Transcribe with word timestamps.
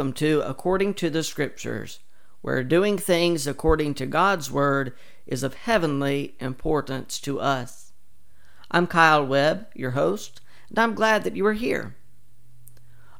Welcome 0.00 0.14
to 0.14 0.40
According 0.46 0.94
to 0.94 1.10
the 1.10 1.22
Scriptures, 1.22 1.98
where 2.40 2.64
doing 2.64 2.96
things 2.96 3.46
according 3.46 3.92
to 3.96 4.06
God's 4.06 4.50
Word 4.50 4.94
is 5.26 5.42
of 5.42 5.52
heavenly 5.52 6.36
importance 6.40 7.20
to 7.20 7.38
us. 7.38 7.92
I'm 8.70 8.86
Kyle 8.86 9.26
Webb, 9.26 9.66
your 9.74 9.90
host, 9.90 10.40
and 10.70 10.78
I'm 10.78 10.94
glad 10.94 11.22
that 11.24 11.36
you 11.36 11.44
are 11.44 11.52
here. 11.52 11.96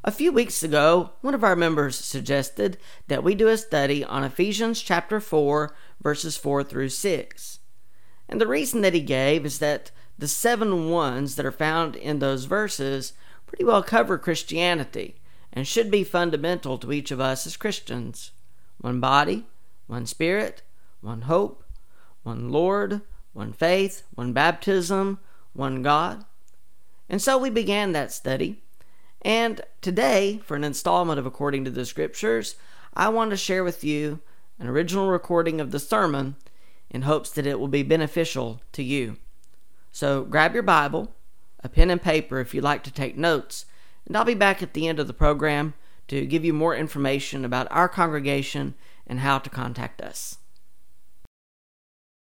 A 0.05 0.11
few 0.11 0.33
weeks 0.33 0.63
ago, 0.63 1.11
one 1.21 1.35
of 1.35 1.45
our 1.45 1.55
members 1.55 1.97
suggested 1.97 2.79
that 3.09 3.23
we 3.23 3.35
do 3.35 3.49
a 3.49 3.59
study 3.59 4.03
on 4.03 4.25
Ephesians 4.25 4.81
chapter 4.81 5.21
4, 5.21 5.77
verses 6.01 6.39
4 6.39 6.65
through 6.65 6.89
6. 6.89 7.59
And 8.27 8.41
the 8.41 8.47
reason 8.47 8.81
that 8.81 8.95
he 8.95 9.03
gave 9.03 9.45
is 9.45 9.59
that 9.59 9.91
the 10.19 10.27
seven 10.27 10.89
ones 10.89 11.37
that 11.37 11.45
are 11.45 11.53
found 11.53 11.95
in 11.95 12.21
those 12.21 12.47
verses 12.47 13.13
pretty 13.47 13.65
well 13.65 13.83
cover 13.83 14.17
Christianity 14.17 15.20
and 15.53 15.67
should 15.67 15.91
be 15.91 16.05
fundamental 16.05 16.79
to 16.79 16.93
each 16.93 17.11
of 17.11 17.21
us 17.21 17.47
as 17.47 17.57
Christians 17.57 18.33
one 18.81 19.01
body, 19.01 19.47
one 19.87 20.07
spirit, 20.07 20.63
one 21.01 21.23
hope, 21.23 21.63
one 22.23 22.51
Lord, 22.51 23.03
one 23.33 23.53
faith, 23.53 24.03
one 24.15 24.33
baptism, 24.33 25.19
one 25.53 25.83
God. 25.83 26.25
And 27.09 27.21
so 27.21 27.37
we 27.37 27.51
began 27.51 27.93
that 27.93 28.13
study. 28.13 28.63
And 29.23 29.61
today, 29.83 30.41
for 30.45 30.57
an 30.57 30.65
installment 30.65 31.19
of 31.19 31.27
According 31.27 31.65
to 31.65 31.71
the 31.71 31.85
Scriptures, 31.85 32.57
I 32.95 33.09
want 33.09 33.31
to 33.31 33.37
share 33.37 33.63
with 33.63 33.85
you 33.85 34.21
an 34.59 34.67
original 34.67 35.11
recording 35.11 35.61
of 35.61 35.71
the 35.71 35.79
sermon 35.79 36.37
in 36.91 37.03
hopes 37.03 37.31
that 37.31 37.47
it 37.47 37.61
will 37.61 37.69
be 37.69 37.83
beneficial 37.83 38.61
to 38.73 38.83
you. 38.83 39.17
So 39.93 40.23
grab 40.25 40.55
your 40.55 40.63
Bible, 40.63 41.15
a 41.63 41.69
pen 41.69 41.91
and 41.91 42.01
paper 42.01 42.39
if 42.41 42.55
you'd 42.55 42.65
like 42.65 42.83
to 42.85 42.93
take 42.93 43.17
notes, 43.17 43.67
and 44.11 44.17
I'll 44.17 44.25
be 44.25 44.35
back 44.35 44.61
at 44.61 44.75
the 44.75 44.89
end 44.89 44.99
of 44.99 45.07
the 45.07 45.13
program 45.13 45.73
to 46.09 46.27
give 46.27 46.45
you 46.45 46.53
more 46.53 46.75
information 46.75 47.45
about 47.45 47.69
our 47.71 47.89
congregation 47.89 48.75
and 49.07 49.21
how 49.21 49.39
to 49.39 49.49
contact 49.49 50.01
us. 50.01 50.39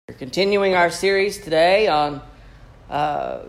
We're 0.10 0.18
continuing 0.18 0.76
our 0.76 0.90
series 0.90 1.38
today 1.38 1.88
on 1.88 2.22
uh, 2.90 3.44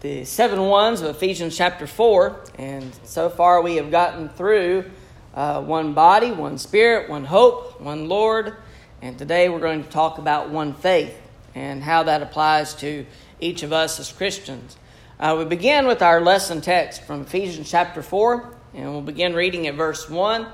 the 0.00 0.24
seven 0.24 0.60
ones 0.60 1.02
of 1.02 1.14
Ephesians 1.14 1.54
chapter 1.54 1.86
4, 1.86 2.40
and 2.56 2.98
so 3.04 3.28
far 3.28 3.60
we 3.60 3.76
have 3.76 3.90
gotten 3.90 4.30
through 4.30 4.86
uh, 5.34 5.60
one 5.60 5.92
body, 5.92 6.32
one 6.32 6.56
spirit, 6.56 7.10
one 7.10 7.26
hope, 7.26 7.78
one 7.78 8.08
Lord, 8.08 8.56
and 9.02 9.18
today 9.18 9.50
we're 9.50 9.60
going 9.60 9.84
to 9.84 9.90
talk 9.90 10.16
about 10.16 10.48
one 10.48 10.72
faith 10.72 11.14
and 11.54 11.82
how 11.82 12.04
that 12.04 12.22
applies 12.22 12.74
to 12.76 13.04
each 13.38 13.62
of 13.62 13.70
us 13.70 14.00
as 14.00 14.10
Christians. 14.10 14.78
Uh, 15.20 15.36
we 15.36 15.44
begin 15.44 15.86
with 15.86 16.00
our 16.00 16.18
lesson 16.22 16.62
text 16.62 17.02
from 17.02 17.20
Ephesians 17.20 17.70
chapter 17.70 18.02
4, 18.02 18.54
and 18.72 18.90
we'll 18.90 19.02
begin 19.02 19.34
reading 19.34 19.66
at 19.66 19.74
verse 19.74 20.08
1. 20.08 20.46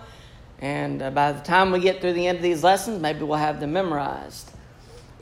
And 0.58 1.00
uh, 1.00 1.10
by 1.12 1.30
the 1.30 1.40
time 1.40 1.70
we 1.70 1.78
get 1.78 2.00
through 2.00 2.14
the 2.14 2.26
end 2.26 2.38
of 2.38 2.42
these 2.42 2.64
lessons, 2.64 3.00
maybe 3.00 3.22
we'll 3.22 3.38
have 3.38 3.60
them 3.60 3.74
memorized. 3.74 4.50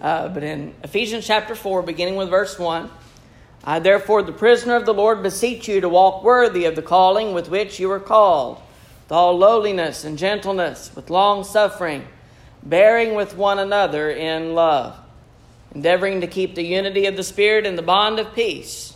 Uh, 0.01 0.29
but 0.29 0.43
in 0.43 0.75
Ephesians 0.83 1.27
chapter 1.27 1.55
4, 1.55 1.83
beginning 1.83 2.17
with 2.17 2.31
verse 2.31 2.59
1, 2.59 2.89
I 3.65 3.81
therefore, 3.81 4.23
the 4.23 4.33
prisoner 4.33 4.77
of 4.77 4.87
the 4.87 4.95
Lord, 4.95 5.23
beseech 5.23 5.69
you 5.69 5.83
to 5.83 5.91
walk 5.91 6.25
worthy 6.25 6.65
of 6.65 6.75
the 6.75 6.81
calling 6.81 7.35
with 7.35 7.51
which 7.51 7.79
you 7.79 7.91
were 7.91 8.01
called, 8.01 8.63
with 9.03 9.13
all 9.13 9.37
lowliness 9.37 10.05
and 10.05 10.17
gentleness, 10.17 10.91
with 10.97 11.11
long 11.11 11.45
suffering, 11.45 12.07
bearing 12.63 13.15
with 13.15 13.37
one 13.37 13.59
another 13.59 14.09
in 14.11 14.55
love, 14.55 14.99
endeavoring 15.75 16.23
to 16.23 16.27
keep 16.27 16.55
the 16.55 16.65
unity 16.65 17.05
of 17.05 17.17
the 17.17 17.23
Spirit 17.23 17.67
in 17.67 17.77
the 17.77 17.83
bond 17.83 18.19
of 18.19 18.35
peace. 18.35 18.94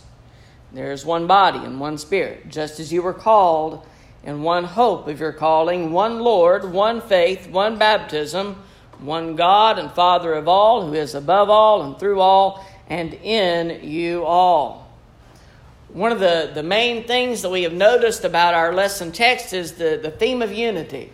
There 0.71 0.91
is 0.91 1.05
one 1.05 1.25
body 1.25 1.59
and 1.59 1.79
one 1.79 1.97
spirit, 1.97 2.49
just 2.49 2.79
as 2.79 2.93
you 2.93 3.01
were 3.01 3.13
called, 3.13 3.85
and 4.23 4.43
one 4.43 4.65
hope 4.65 5.07
of 5.07 5.19
your 5.19 5.31
calling, 5.31 5.91
one 5.91 6.19
Lord, 6.19 6.71
one 6.71 7.01
faith, 7.01 7.49
one 7.49 7.77
baptism, 7.77 8.55
one 8.99 9.35
God 9.35 9.79
and 9.79 9.91
Father 9.91 10.33
of 10.33 10.47
all, 10.47 10.85
who 10.85 10.93
is 10.93 11.15
above 11.15 11.49
all 11.49 11.81
and 11.81 11.97
through 11.97 12.19
all 12.19 12.65
and 12.87 13.13
in 13.13 13.83
you 13.89 14.25
all. 14.25 14.87
One 15.89 16.11
of 16.11 16.19
the, 16.19 16.51
the 16.53 16.61
main 16.61 17.05
things 17.05 17.41
that 17.41 17.49
we 17.49 17.63
have 17.63 17.73
noticed 17.73 18.23
about 18.23 18.53
our 18.53 18.73
lesson 18.73 19.11
text 19.11 19.53
is 19.53 19.73
the, 19.73 19.99
the 20.01 20.11
theme 20.11 20.41
of 20.41 20.53
unity. 20.53 21.11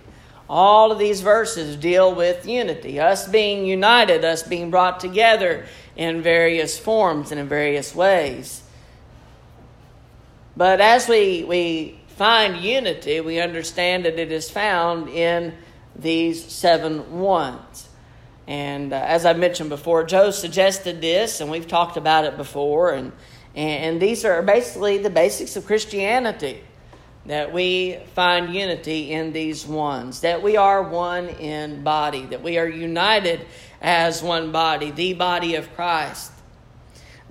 All 0.50 0.92
of 0.92 1.00
these 1.00 1.22
verses 1.22 1.76
deal 1.78 2.14
with 2.14 2.46
unity, 2.46 3.00
us 3.00 3.28
being 3.28 3.66
united, 3.66 4.26
us 4.26 4.44
being 4.44 4.70
brought 4.70 5.00
together 5.00 5.66
in 5.96 6.22
various 6.22 6.78
forms 6.78 7.32
and 7.32 7.40
in 7.40 7.48
various 7.48 7.96
ways. 7.96 8.64
But 10.58 10.80
as 10.80 11.10
we, 11.10 11.44
we 11.44 12.00
find 12.08 12.58
unity, 12.58 13.20
we 13.20 13.40
understand 13.40 14.06
that 14.06 14.18
it 14.18 14.32
is 14.32 14.50
found 14.50 15.10
in 15.10 15.54
these 15.96 16.44
seven 16.46 17.20
ones. 17.20 17.90
And 18.48 18.94
uh, 18.94 18.98
as 18.98 19.26
I 19.26 19.34
mentioned 19.34 19.70
before, 19.70 20.04
Joe 20.04 20.32
suggested 20.32 21.02
this, 21.02 21.42
and 21.42 21.50
we've 21.50 21.68
talked 21.68 21.98
about 21.98 22.26
it 22.26 22.38
before. 22.38 22.94
And, 22.94 23.12
and 23.56 24.02
these 24.02 24.24
are 24.24 24.42
basically 24.42 24.98
the 25.00 25.10
basics 25.10 25.56
of 25.56 25.66
Christianity 25.66 26.62
that 27.26 27.52
we 27.52 27.98
find 28.14 28.54
unity 28.54 29.12
in 29.12 29.34
these 29.34 29.66
ones, 29.66 30.22
that 30.22 30.44
we 30.44 30.58
are 30.58 30.84
one 30.84 31.28
in 31.28 31.84
body, 31.84 32.26
that 32.28 32.44
we 32.44 32.60
are 32.60 32.68
united 32.68 33.46
as 33.82 34.22
one 34.22 34.52
body, 34.52 34.92
the 34.92 35.14
body 35.14 35.56
of 35.56 35.74
Christ, 35.76 36.32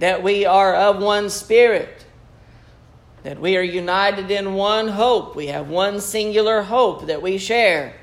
that 0.01 0.23
we 0.23 0.47
are 0.47 0.75
of 0.75 1.01
one 1.01 1.31
spirit, 1.31 2.04
that 3.25 3.41
we 3.41 3.57
are 3.57 3.63
united 3.63 4.31
in 4.31 4.55
one 4.55 4.87
hope. 4.87 5.35
We 5.35 5.49
have 5.49 5.69
one 5.69 6.01
singular 6.01 6.63
hope 6.63 7.07
that 7.07 7.23
we 7.23 7.39
share. 7.39 7.95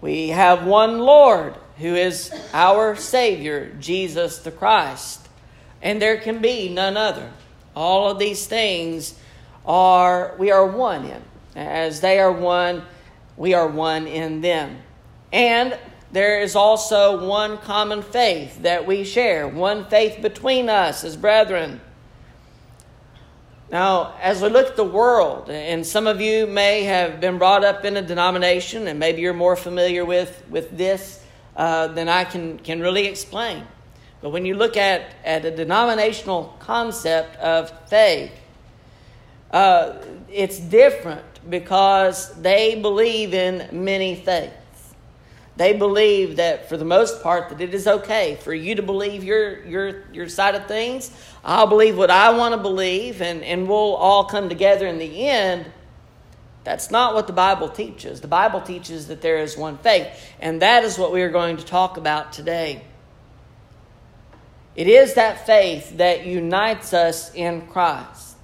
We 0.00 0.28
have 0.28 0.66
one 0.66 0.98
Lord 0.98 1.54
who 1.78 1.94
is 1.94 2.32
our 2.52 2.96
Savior, 2.96 3.74
Jesus 3.80 4.38
the 4.38 4.50
Christ. 4.50 5.28
And 5.80 6.02
there 6.02 6.18
can 6.18 6.42
be 6.42 6.68
none 6.68 6.96
other. 6.96 7.32
All 7.74 8.10
of 8.10 8.18
these 8.18 8.46
things 8.46 9.14
are, 9.64 10.34
we 10.38 10.50
are 10.50 10.66
one 10.66 11.04
in. 11.04 11.22
As 11.54 12.00
they 12.00 12.18
are 12.18 12.32
one, 12.32 12.82
we 13.36 13.54
are 13.54 13.68
one 13.68 14.08
in 14.08 14.40
them. 14.40 14.78
And 15.32 15.78
there 16.10 16.40
is 16.40 16.56
also 16.56 17.26
one 17.26 17.58
common 17.58 18.02
faith 18.02 18.62
that 18.62 18.86
we 18.86 19.04
share, 19.04 19.46
one 19.46 19.86
faith 19.86 20.20
between 20.20 20.68
us 20.68 21.04
as 21.04 21.16
brethren. 21.16 21.80
Now, 23.72 24.16
as 24.20 24.42
we 24.42 24.50
look 24.50 24.66
at 24.66 24.76
the 24.76 24.84
world, 24.84 25.48
and 25.48 25.86
some 25.86 26.06
of 26.06 26.20
you 26.20 26.46
may 26.46 26.82
have 26.82 27.22
been 27.22 27.38
brought 27.38 27.64
up 27.64 27.86
in 27.86 27.96
a 27.96 28.02
denomination, 28.02 28.86
and 28.86 28.98
maybe 28.98 29.22
you're 29.22 29.32
more 29.32 29.56
familiar 29.56 30.04
with, 30.04 30.44
with 30.50 30.76
this 30.76 31.24
uh, 31.56 31.86
than 31.86 32.06
I 32.06 32.24
can, 32.24 32.58
can 32.58 32.80
really 32.80 33.06
explain. 33.06 33.66
But 34.20 34.28
when 34.28 34.44
you 34.44 34.56
look 34.56 34.76
at, 34.76 35.14
at 35.24 35.46
a 35.46 35.50
denominational 35.50 36.54
concept 36.58 37.34
of 37.36 37.72
faith, 37.88 38.32
uh, 39.50 39.94
it's 40.30 40.58
different 40.58 41.24
because 41.48 42.34
they 42.42 42.78
believe 42.78 43.32
in 43.32 43.70
many 43.72 44.16
faiths. 44.16 44.54
They 45.56 45.74
believe 45.74 46.36
that 46.36 46.68
for 46.68 46.76
the 46.76 46.84
most 46.84 47.22
part 47.22 47.50
that 47.50 47.60
it 47.60 47.74
is 47.74 47.86
okay 47.86 48.38
for 48.42 48.54
you 48.54 48.74
to 48.74 48.82
believe 48.82 49.22
your 49.22 49.62
your 49.64 50.10
your 50.10 50.28
side 50.28 50.54
of 50.54 50.66
things. 50.66 51.10
I'll 51.44 51.66
believe 51.66 51.98
what 51.98 52.10
I 52.10 52.30
want 52.30 52.54
to 52.54 52.60
believe 52.60 53.20
and, 53.20 53.42
and 53.42 53.68
we'll 53.68 53.94
all 53.96 54.24
come 54.24 54.48
together 54.48 54.86
in 54.86 54.98
the 54.98 55.28
end. 55.28 55.66
That's 56.64 56.90
not 56.90 57.14
what 57.14 57.26
the 57.26 57.32
Bible 57.32 57.68
teaches. 57.68 58.20
The 58.20 58.28
Bible 58.28 58.60
teaches 58.60 59.08
that 59.08 59.20
there 59.20 59.38
is 59.38 59.56
one 59.56 59.78
faith, 59.78 60.06
and 60.40 60.62
that 60.62 60.84
is 60.84 60.96
what 60.96 61.12
we 61.12 61.22
are 61.22 61.30
going 61.30 61.56
to 61.56 61.64
talk 61.64 61.96
about 61.96 62.32
today. 62.32 62.84
It 64.76 64.86
is 64.86 65.14
that 65.14 65.44
faith 65.44 65.98
that 65.98 66.24
unites 66.24 66.94
us 66.94 67.34
in 67.34 67.66
Christ. 67.66 68.36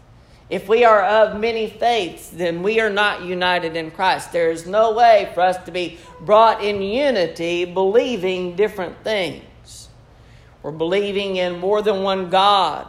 If 0.50 0.69
we 0.69 0.85
are 0.85 1.05
of 1.05 1.39
many 1.39 1.69
faiths, 1.69 2.31
then 2.31 2.62
we 2.62 2.81
are 2.81 2.91
not 2.91 3.23
united 3.23 3.77
in 3.77 3.91
Christ. 3.91 4.33
There 4.33 4.50
is 4.50 4.67
no 4.67 4.93
way 4.93 5.31
for 5.35 5.43
us 5.43 5.62
to 5.65 5.71
be 5.71 5.99
brought 6.23 6.65
in 6.65 6.83
unity 6.83 7.67
believing 7.67 8.56
different 8.56 9.05
things. 9.05 9.45
We're 10.69 10.73
believing 10.73 11.37
in 11.37 11.61
more 11.61 11.81
than 11.81 12.03
one 12.03 12.29
God. 12.29 12.87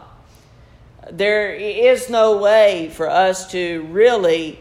there 1.10 1.50
is 1.54 2.10
no 2.10 2.36
way 2.36 2.90
for 2.92 3.08
us 3.08 3.50
to 3.52 3.86
really 3.88 4.58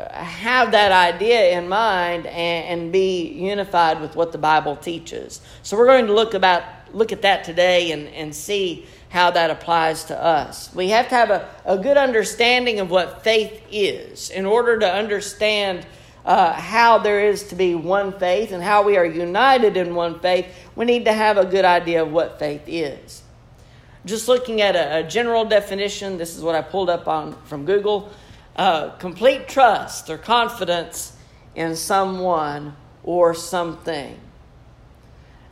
uh, 0.00 0.12
have 0.12 0.72
that 0.72 0.90
idea 0.90 1.56
in 1.56 1.68
mind 1.68 2.26
and, 2.26 2.80
and, 2.82 2.92
be 2.92 3.28
unified 3.28 4.00
with 4.00 4.16
what 4.16 4.32
the 4.32 4.38
Bible 4.38 4.74
teaches. 4.74 5.40
So 5.62 5.76
we're 5.76 5.86
going 5.86 6.08
to 6.08 6.12
look 6.12 6.34
about 6.34 6.64
look 6.92 7.12
at 7.12 7.22
that 7.22 7.44
today 7.44 7.92
and, 7.92 8.08
and 8.08 8.34
see 8.34 8.84
how 9.10 9.30
that 9.30 9.48
applies 9.52 10.02
to 10.06 10.20
us. 10.20 10.74
We 10.74 10.88
have 10.88 11.08
to 11.10 11.14
have 11.14 11.30
a, 11.30 11.48
a 11.64 11.78
good 11.78 11.96
understanding 11.96 12.80
of 12.80 12.90
what 12.90 13.22
faith 13.22 13.62
is 13.70 14.28
in 14.28 14.44
order 14.44 14.76
to 14.80 14.92
understand 14.92 15.86
uh, 16.26 16.52
how 16.52 16.98
there 16.98 17.20
is 17.20 17.44
to 17.44 17.54
be 17.54 17.76
one 17.76 18.12
faith 18.18 18.50
and 18.50 18.60
how 18.60 18.82
we 18.82 18.96
are 18.96 19.04
united 19.04 19.76
in 19.76 19.94
one 19.94 20.18
faith. 20.18 20.46
We 20.74 20.84
need 20.84 21.04
to 21.04 21.12
have 21.12 21.38
a 21.38 21.46
good 21.46 21.64
idea 21.64 22.02
of 22.02 22.10
what 22.10 22.40
faith 22.40 22.62
is. 22.66 23.22
Just 24.04 24.26
looking 24.26 24.60
at 24.60 24.74
a, 24.74 24.98
a 24.98 25.02
general 25.04 25.44
definition, 25.44 26.18
this 26.18 26.36
is 26.36 26.42
what 26.42 26.56
I 26.56 26.62
pulled 26.62 26.90
up 26.90 27.06
on 27.06 27.40
from 27.44 27.64
Google. 27.64 28.10
Uh, 28.56 28.90
complete 28.96 29.48
trust 29.48 30.10
or 30.10 30.18
confidence 30.18 31.16
in 31.54 31.76
someone 31.76 32.74
or 33.04 33.32
something. 33.32 34.18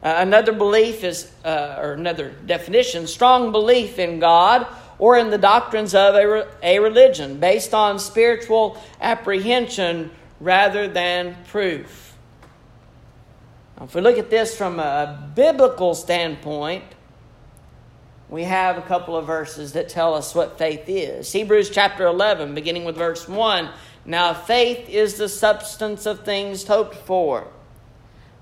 Uh, 0.03 0.15
another 0.19 0.53
belief 0.53 1.05
is, 1.05 1.31
uh, 1.45 1.77
or 1.79 1.93
another 1.93 2.31
definition, 2.47 3.07
strong 3.07 3.53
belief 3.53 4.01
in 4.01 4.19
God 4.19 4.67
or 4.99 5.19
in 5.19 5.31
the 5.31 5.39
doctrines 5.39 5.95
of 5.95 6.17
a, 6.17 6.27
re- 6.27 6.45
a 6.63 6.79
religion 6.81 7.39
based 7.39 7.75
on 7.75 7.99
spiritual 7.99 8.83
apprehension 9.01 10.11
rather 10.41 10.89
than 10.89 11.37
proof. 11.49 12.17
Now, 13.79 13.85
if 13.85 13.95
we 13.95 14.01
look 14.01 14.19
at 14.19 14.31
this 14.31 14.57
from 14.57 14.79
a 14.79 15.31
biblical 15.35 15.95
standpoint, 15.95 16.85
we 18.29 18.45
have 18.45 18.79
a 18.79 18.83
couple 18.83 19.17
of 19.17 19.27
verses 19.27 19.73
that 19.73 19.89
tell 19.89 20.15
us 20.15 20.35
what 20.35 20.59
faith 20.59 20.85
is. 20.87 21.31
Hebrews 21.33 21.71
chapter 21.71 22.07
11, 22.07 22.55
beginning 22.55 22.85
with 22.85 22.97
verse 22.97 23.29
1. 23.29 23.71
Now, 24.05 24.35
faith 24.35 24.89
is 24.89 25.15
the 25.15 25.29
substance 25.29 26.07
of 26.07 26.25
things 26.25 26.67
hoped 26.67 26.95
for, 26.95 27.49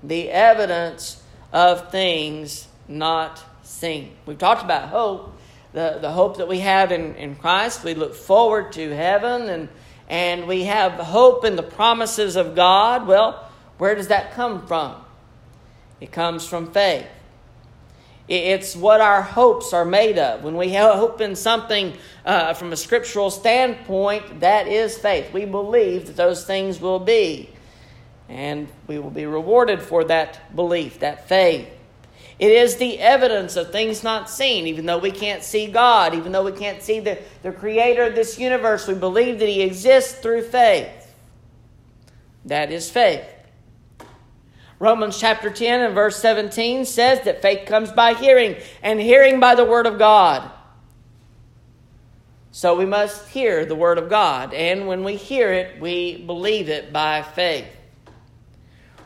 the 0.03 0.31
evidence 0.31 1.23
of 1.53 1.91
things 1.91 2.69
not 2.89 3.43
seen. 3.63 4.17
We've 4.27 4.39
talked 4.39 4.65
about 4.65 4.89
hope, 4.89 5.39
the, 5.73 5.99
the 6.01 6.11
hope 6.11 6.39
that 6.39 6.49
we 6.49 6.61
have 6.61 6.93
in, 6.93 7.15
in 7.17 7.37
Christ. 7.37 7.85
We 7.85 7.95
look 7.95 8.15
forward 8.15 8.73
to 8.73 8.91
heaven 8.95 9.49
and, 9.49 9.69
and 10.13 10.47
we 10.47 10.65
have 10.65 10.93
hope 10.93 11.43
in 11.43 11.57
the 11.57 11.63
promises 11.63 12.37
of 12.37 12.55
God. 12.55 13.07
Well, 13.07 13.49
where 13.79 13.95
does 13.95 14.09
that 14.09 14.35
come 14.35 14.67
from? 14.67 14.95
It 16.03 16.13
comes 16.13 16.47
from 16.47 16.71
faith. 16.71 17.07
It's 18.29 18.77
what 18.77 19.01
our 19.01 19.23
hopes 19.23 19.73
are 19.73 19.87
made 19.87 20.19
of. 20.19 20.45
When 20.45 20.59
we 20.59 20.75
hope 20.75 21.23
in 21.23 21.35
something 21.35 21.95
uh, 22.27 22.53
from 22.53 22.75
a 22.75 22.77
scriptural 22.77 23.31
standpoint, 23.31 24.41
that 24.41 24.69
is 24.69 24.99
faith. 24.99 25.33
We 25.33 25.47
believe 25.47 26.09
that 26.09 26.17
those 26.17 26.45
things 26.45 26.79
will 26.79 27.01
be 27.01 27.49
and 28.29 28.69
we 28.87 28.99
will 28.99 29.11
be 29.11 29.25
rewarded 29.25 29.81
for 29.81 30.05
that 30.05 30.55
belief, 30.55 30.99
that 30.99 31.27
faith. 31.27 31.69
It 32.39 32.51
is 32.51 32.77
the 32.77 32.99
evidence 32.99 33.57
of 33.57 33.71
things 33.71 34.03
not 34.03 34.29
seen, 34.29 34.67
even 34.67 34.87
though 34.87 34.99
we 34.99 35.11
can't 35.11 35.43
see 35.43 35.67
God, 35.67 36.15
even 36.15 36.33
though 36.33 36.45
we 36.45 36.53
can't 36.53 36.83
see 36.83 37.01
the, 37.01 37.19
the 37.43 37.53
creator 37.53 38.05
of 38.05 38.15
this 38.15 38.39
universe, 38.39 38.89
we 38.89 38.95
believe 38.95 39.39
that 39.39 39.49
He 39.49 39.63
exists 39.63 40.15
through 40.15 40.43
faith. 40.43 41.15
That 42.45 42.73
is 42.73 42.91
faith. 42.91 43.25
Romans 44.79 45.21
chapter 45.21 45.49
10 45.49 45.81
and 45.81 45.95
verse 45.95 46.17
17 46.17 46.85
says 46.85 47.21
that 47.25 47.41
faith 47.41 47.67
comes 47.67 47.93
by 47.93 48.15
hearing, 48.15 48.57
and 48.83 49.01
hearing 49.01 49.39
by 49.39 49.55
the 49.55 49.65
Word 49.65 49.87
of 49.87 49.99
God. 49.99 50.51
So 52.51 52.77
we 52.77 52.85
must 52.85 53.29
hear 53.29 53.65
the 53.65 53.77
Word 53.77 53.99
of 53.99 54.11
God, 54.11 54.53
and 54.53 54.89
when 54.89 55.05
we 55.05 55.17
hear 55.17 55.53
it, 55.53 55.81
we 55.81 56.17
believe 56.17 56.69
it 56.69 56.93
by 56.93 57.23
faith. 57.23 57.67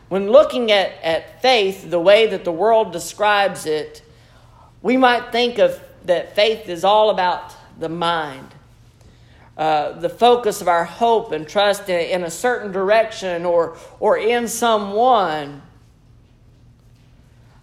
When 0.09 0.31
looking 0.31 0.71
at, 0.71 0.93
at 1.03 1.43
faith, 1.43 1.91
the 1.91 1.99
way 1.99 2.29
that 2.29 2.45
the 2.45 2.53
world 2.53 2.93
describes 2.93 3.67
it, 3.67 4.03
we 4.83 4.97
might 4.97 5.33
think 5.33 5.59
of 5.59 5.81
that 6.05 6.37
faith 6.37 6.69
is 6.69 6.85
all 6.85 7.11
about 7.11 7.55
the 7.79 7.89
mind. 7.89 8.55
Uh, 9.57 9.93
the 9.93 10.09
focus 10.09 10.61
of 10.61 10.69
our 10.69 10.85
hope 10.85 11.33
and 11.33 11.49
trust 11.49 11.89
in, 11.89 11.99
in 11.99 12.25
a 12.25 12.31
certain 12.31 12.71
direction 12.73 13.45
or, 13.45 13.77
or 13.99 14.19
in 14.19 14.47
someone. 14.47 15.63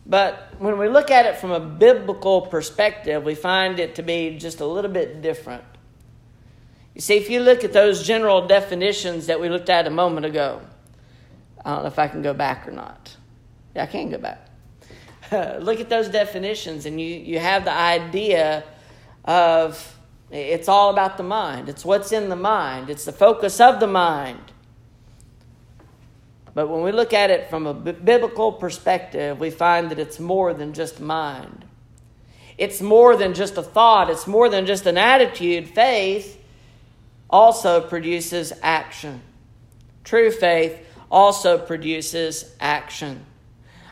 But 0.05 0.55
when 0.59 0.77
we 0.77 0.89
look 0.89 1.11
at 1.11 1.25
it 1.25 1.37
from 1.37 1.51
a 1.51 1.59
biblical 1.59 2.41
perspective, 2.41 3.23
we 3.23 3.35
find 3.35 3.79
it 3.79 3.95
to 3.95 4.01
be 4.03 4.37
just 4.37 4.59
a 4.59 4.65
little 4.65 4.91
bit 4.91 5.21
different. 5.21 5.63
You 6.93 7.01
see, 7.01 7.15
if 7.15 7.29
you 7.29 7.39
look 7.39 7.63
at 7.63 7.73
those 7.73 8.05
general 8.05 8.47
definitions 8.47 9.27
that 9.27 9.39
we 9.39 9.47
looked 9.47 9.69
at 9.69 9.87
a 9.87 9.89
moment 9.89 10.25
ago, 10.25 10.61
I 11.65 11.73
don't 11.73 11.83
know 11.83 11.87
if 11.87 11.99
I 11.99 12.07
can 12.07 12.21
go 12.21 12.33
back 12.33 12.67
or 12.67 12.71
not. 12.71 13.15
Yeah, 13.75 13.83
I 13.83 13.85
can 13.87 14.09
go 14.09 14.17
back. 14.17 14.49
Look 15.31 15.79
at 15.79 15.89
those 15.89 16.09
definitions, 16.09 16.85
and 16.85 16.99
you, 16.99 17.07
you 17.07 17.39
have 17.39 17.65
the 17.65 17.73
idea 17.73 18.63
of 19.25 19.97
it's 20.29 20.67
all 20.67 20.89
about 20.89 21.17
the 21.17 21.23
mind. 21.23 21.69
It's 21.69 21.85
what's 21.85 22.11
in 22.11 22.29
the 22.29 22.35
mind, 22.35 22.89
it's 22.89 23.05
the 23.05 23.11
focus 23.11 23.59
of 23.59 23.79
the 23.79 23.87
mind. 23.87 24.51
But 26.55 26.69
when 26.69 26.83
we 26.83 26.91
look 26.91 27.13
at 27.13 27.31
it 27.31 27.49
from 27.49 27.65
a 27.65 27.73
b- 27.73 27.93
biblical 27.93 28.51
perspective, 28.51 29.39
we 29.39 29.49
find 29.49 29.89
that 29.89 29.97
it's 29.97 30.19
more 30.19 30.53
than 30.53 30.73
just 30.73 30.99
mind. 30.99 31.65
It's 32.59 32.79
more 32.79 33.15
than 33.15 33.33
just 33.33 33.57
a 33.57 33.63
thought, 33.63 34.09
it's 34.09 34.27
more 34.27 34.49
than 34.49 34.67
just 34.67 34.85
an 34.85 34.97
attitude. 34.97 35.67
Faith 35.69 36.39
also 37.27 37.81
produces 37.81 38.53
action. 38.61 39.21
True 40.03 40.29
faith 40.29 40.79
also 41.13 41.59
produces 41.59 42.55
action. 42.59 43.23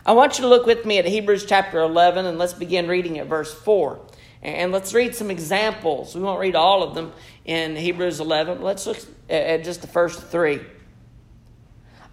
I 0.03 0.13
want 0.13 0.39
you 0.39 0.41
to 0.41 0.47
look 0.49 0.65
with 0.65 0.87
me 0.87 0.97
at 0.97 1.05
Hebrews 1.05 1.45
chapter 1.45 1.79
11 1.79 2.25
and 2.25 2.39
let's 2.39 2.53
begin 2.53 2.87
reading 2.87 3.19
at 3.19 3.27
verse 3.27 3.53
4. 3.53 3.99
And 4.41 4.71
let's 4.71 4.91
read 4.95 5.13
some 5.13 5.29
examples. 5.29 6.15
We 6.15 6.21
won't 6.21 6.39
read 6.39 6.55
all 6.55 6.81
of 6.81 6.95
them 6.95 7.13
in 7.45 7.75
Hebrews 7.75 8.19
11. 8.19 8.63
Let's 8.63 8.87
look 8.87 8.97
at 9.29 9.63
just 9.63 9.81
the 9.81 9.87
first 9.87 10.23
three. 10.23 10.61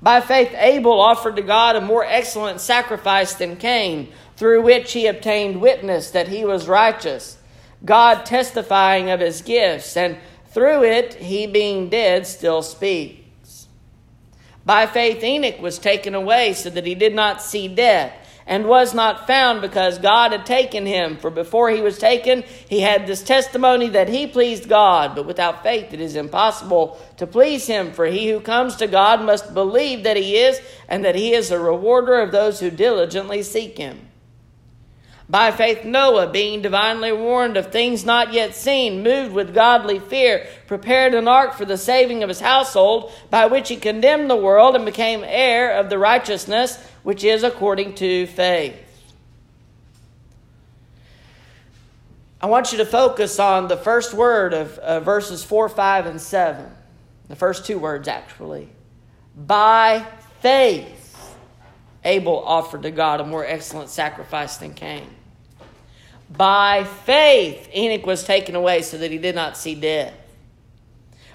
By 0.03 0.21
faith, 0.21 0.53
Abel 0.55 1.01
offered 1.01 1.37
to 1.37 1.43
God 1.43 1.75
a 1.75 1.81
more 1.81 2.05
excellent 2.05 2.61
sacrifice 2.61 3.33
than 3.33 3.57
Cain, 3.57 4.13
through 4.37 4.61
which 4.63 4.93
he 4.93 5.07
obtained 5.07 5.63
witness 5.63 6.11
that 6.11 6.29
he 6.29 6.45
was 6.45 6.69
righteous, 6.69 7.39
God 7.83 8.27
testifying 8.27 9.09
of 9.09 9.21
his 9.21 9.41
gifts, 9.41 9.97
and 9.97 10.19
through 10.49 10.85
it, 10.85 11.15
he 11.15 11.47
being 11.47 11.89
dead, 11.89 12.27
still 12.27 12.63
speaks. 12.63 13.28
By 14.69 14.87
faith, 14.87 15.25
Enoch 15.25 15.63
was 15.63 15.79
taken 15.79 16.15
away 16.15 16.53
so 16.53 16.69
that 16.69 16.85
he 16.85 16.95
did 16.95 17.15
not 17.15 17.41
see 17.41 17.69
death, 17.69 18.13
and 18.47 18.67
was 18.67 18.93
not 18.93 19.27
found 19.27 19.63
because 19.63 19.99
God 19.99 20.33
had 20.33 20.45
taken 20.45 20.85
him. 20.85 21.17
For 21.17 21.31
before 21.31 21.71
he 21.71 21.81
was 21.81 21.97
taken, 21.99 22.43
he 22.69 22.83
had 22.83 23.07
this 23.07 23.23
testimony 23.23 23.89
that 23.89 24.11
he 24.11 24.27
pleased 24.27 24.69
God. 24.69 25.15
But 25.15 25.25
without 25.25 25.63
faith, 25.63 25.95
it 25.95 26.03
is 26.03 26.17
impossible 26.17 27.01
to 27.17 27.27
please 27.27 27.67
him. 27.67 27.93
For 27.93 28.05
he 28.05 28.29
who 28.29 28.41
comes 28.41 28.77
to 28.77 28.87
God 28.87 29.23
must 29.23 29.55
believe 29.55 30.05
that 30.05 30.19
he 30.19 30.37
is, 30.37 30.61
and 30.87 31.03
that 31.03 31.15
he 31.15 31.33
is 31.33 31.51
a 31.51 31.59
rewarder 31.59 32.21
of 32.21 32.31
those 32.31 32.61
who 32.61 32.71
diligently 32.71 33.43
seek 33.43 33.79
him. 33.79 34.08
By 35.31 35.51
faith, 35.51 35.85
Noah, 35.85 36.29
being 36.29 36.63
divinely 36.63 37.13
warned 37.13 37.59
of 37.59 37.71
things 37.71 38.03
not 38.03 38.33
yet 38.33 38.55
seen, 38.55 39.03
moved 39.03 39.35
with 39.35 39.53
godly 39.53 39.99
fear, 39.99 40.47
prepared 40.67 41.13
an 41.13 41.29
ark 41.29 41.53
for 41.53 41.67
the 41.67 41.77
saving 41.77 42.23
of 42.23 42.31
his 42.31 42.41
household, 42.41 43.13
by 43.29 43.45
which 43.45 43.69
he 43.69 43.77
condemned 43.77 44.31
the 44.31 44.37
world 44.37 44.75
and 44.75 44.87
became 44.87 45.23
heir 45.23 45.79
of 45.79 45.91
the 45.91 45.99
righteousness 45.99 46.83
which 47.03 47.25
is 47.25 47.43
according 47.43 47.95
to 47.97 48.27
faith. 48.29 48.77
I 52.41 52.47
want 52.47 52.73
you 52.73 52.79
to 52.79 52.87
focus 52.87 53.39
on 53.39 53.69
the 53.69 53.77
first 53.77 54.15
word 54.15 54.55
of 54.55 54.79
uh, 54.79 55.01
verses 55.01 55.45
4, 55.45 55.69
5, 55.69 56.07
and 56.07 56.21
7. 56.21 56.65
The 57.29 57.37
first 57.37 57.67
two 57.67 57.79
words, 57.79 58.09
actually. 58.09 58.69
By 59.37 60.07
faith, 60.41 61.37
Abel 62.05 62.43
offered 62.47 62.85
to 62.85 62.91
God 62.91 63.21
a 63.21 63.27
more 63.27 63.45
excellent 63.45 63.91
sacrifice 63.91 64.57
than 64.57 64.73
Cain. 64.73 65.18
By 66.31 66.85
faith, 66.85 67.69
Enoch 67.75 68.07
was 68.07 68.25
taken 68.25 68.55
away 68.55 68.83
so 68.83 68.99
that 68.99 69.11
he 69.11 69.19
did 69.19 69.35
not 69.35 69.57
see 69.57 69.75
death. 69.75 70.15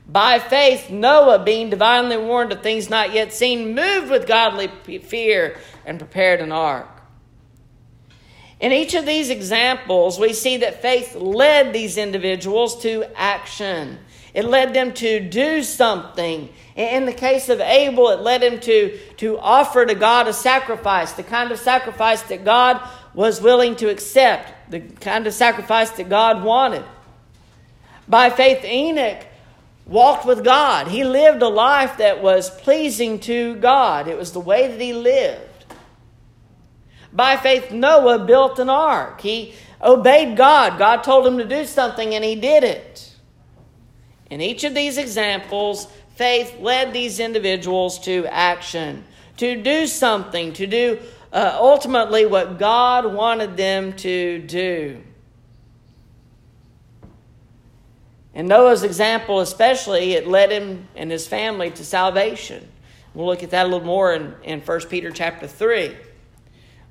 By 0.07 0.39
faith, 0.39 0.89
Noah, 0.89 1.39
being 1.39 1.69
divinely 1.69 2.17
warned 2.17 2.51
of 2.51 2.61
things 2.61 2.89
not 2.89 3.13
yet 3.13 3.33
seen, 3.33 3.73
moved 3.73 4.09
with 4.09 4.27
godly 4.27 4.67
fear 4.99 5.57
and 5.85 5.97
prepared 5.97 6.41
an 6.41 6.51
ark. 6.51 6.89
In 8.59 8.71
each 8.71 8.93
of 8.93 9.05
these 9.05 9.29
examples, 9.29 10.19
we 10.19 10.33
see 10.33 10.57
that 10.57 10.81
faith 10.81 11.15
led 11.15 11.73
these 11.73 11.97
individuals 11.97 12.81
to 12.83 13.05
action. 13.15 13.97
It 14.33 14.45
led 14.45 14.73
them 14.73 14.93
to 14.93 15.19
do 15.19 15.63
something. 15.63 16.49
In 16.75 17.05
the 17.05 17.13
case 17.13 17.49
of 17.49 17.61
Abel, 17.61 18.09
it 18.09 18.21
led 18.21 18.41
him 18.41 18.59
to, 18.61 18.97
to 19.17 19.37
offer 19.39 19.85
to 19.85 19.95
God 19.95 20.27
a 20.27 20.33
sacrifice, 20.33 21.13
the 21.13 21.23
kind 21.23 21.51
of 21.51 21.59
sacrifice 21.59 22.21
that 22.23 22.43
God 22.45 22.81
was 23.13 23.41
willing 23.41 23.75
to 23.75 23.89
accept, 23.89 24.62
the 24.73 24.79
kind 24.79 25.27
of 25.27 25.33
sacrifice 25.35 25.91
that 25.91 26.09
God 26.09 26.43
wanted. 26.43 26.83
By 28.07 28.31
faith, 28.31 28.65
Enoch 28.65 29.23
walked 29.85 30.25
with 30.25 30.43
God. 30.43 30.87
He 30.87 31.03
lived 31.03 31.43
a 31.43 31.47
life 31.47 31.97
that 31.97 32.23
was 32.23 32.49
pleasing 32.49 33.19
to 33.19 33.55
God, 33.57 34.07
it 34.07 34.17
was 34.17 34.31
the 34.33 34.39
way 34.39 34.67
that 34.67 34.81
he 34.81 34.91
lived. 34.91 35.65
By 37.13 37.37
faith, 37.37 37.71
Noah 37.71 38.25
built 38.25 38.57
an 38.57 38.71
ark. 38.71 39.21
He 39.21 39.53
obeyed 39.79 40.35
God. 40.35 40.79
God 40.79 41.03
told 41.03 41.27
him 41.27 41.37
to 41.37 41.45
do 41.45 41.65
something, 41.65 42.15
and 42.15 42.23
he 42.23 42.33
did 42.33 42.63
it. 42.63 43.13
In 44.31 44.41
each 44.41 44.63
of 44.63 44.73
these 44.73 44.97
examples, 44.97 45.87
faith 46.15 46.59
led 46.59 46.93
these 46.93 47.19
individuals 47.19 47.99
to 47.99 48.25
action, 48.25 49.03
to 49.37 49.61
do 49.61 49.85
something, 49.85 50.53
to 50.53 50.65
do 50.65 50.97
uh, 51.33 51.57
ultimately 51.59 52.25
what 52.27 52.59
God 52.59 53.11
wanted 53.11 53.57
them 53.57 53.93
to 53.97 54.39
do. 54.39 55.01
In 58.35 58.47
Noah's 58.47 58.83
example, 58.83 59.39
especially, 59.39 60.13
it 60.13 60.27
led 60.27 60.51
him 60.51 60.87
and 60.95 61.11
his 61.11 61.27
family 61.27 61.71
to 61.71 61.83
salvation. 61.83 62.67
We'll 63.13 63.25
look 63.25 63.43
at 63.43 63.51
that 63.51 63.65
a 63.65 63.69
little 63.69 63.85
more 63.85 64.13
in, 64.13 64.35
in 64.43 64.61
1 64.61 64.79
Peter 64.89 65.11
chapter 65.11 65.47
3. 65.47 65.95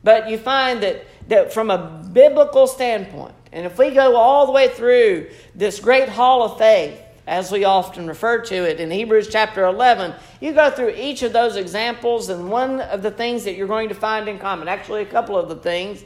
But 0.05 0.29
you 0.29 0.39
find 0.39 0.83
that, 0.83 1.05
that 1.29 1.53
from 1.53 1.71
a 1.71 2.09
biblical 2.13 2.67
standpoint, 2.67 3.35
and 3.53 3.67
if 3.67 3.79
we 3.79 3.91
go 3.91 4.17
all 4.17 4.47
the 4.47 4.53
way 4.53 4.69
through 4.69 5.31
this 5.55 5.79
great 5.79 6.09
hall 6.09 6.43
of 6.43 6.59
faith, 6.59 7.01
as 7.27 7.53
we 7.53 7.65
often 7.65 8.07
refer 8.07 8.41
to 8.41 8.55
it 8.55 8.81
in 8.81 8.91
Hebrews 8.91 9.29
chapter 9.29 9.65
11, 9.65 10.15
you 10.41 10.53
go 10.53 10.71
through 10.71 10.95
each 10.97 11.23
of 11.23 11.33
those 11.33 11.57
examples, 11.57 12.29
and 12.29 12.51
one 12.51 12.81
of 12.81 13.03
the 13.03 13.11
things 13.11 13.45
that 13.45 13.55
you're 13.55 13.69
going 13.69 13.89
to 13.91 13.95
find 13.95 14.29
in 14.29 14.39
common, 14.39 14.67
actually, 14.67 15.03
a 15.03 15.07
couple 15.07 15.37
of 15.37 15.49
the 15.49 15.57
things, 15.57 16.05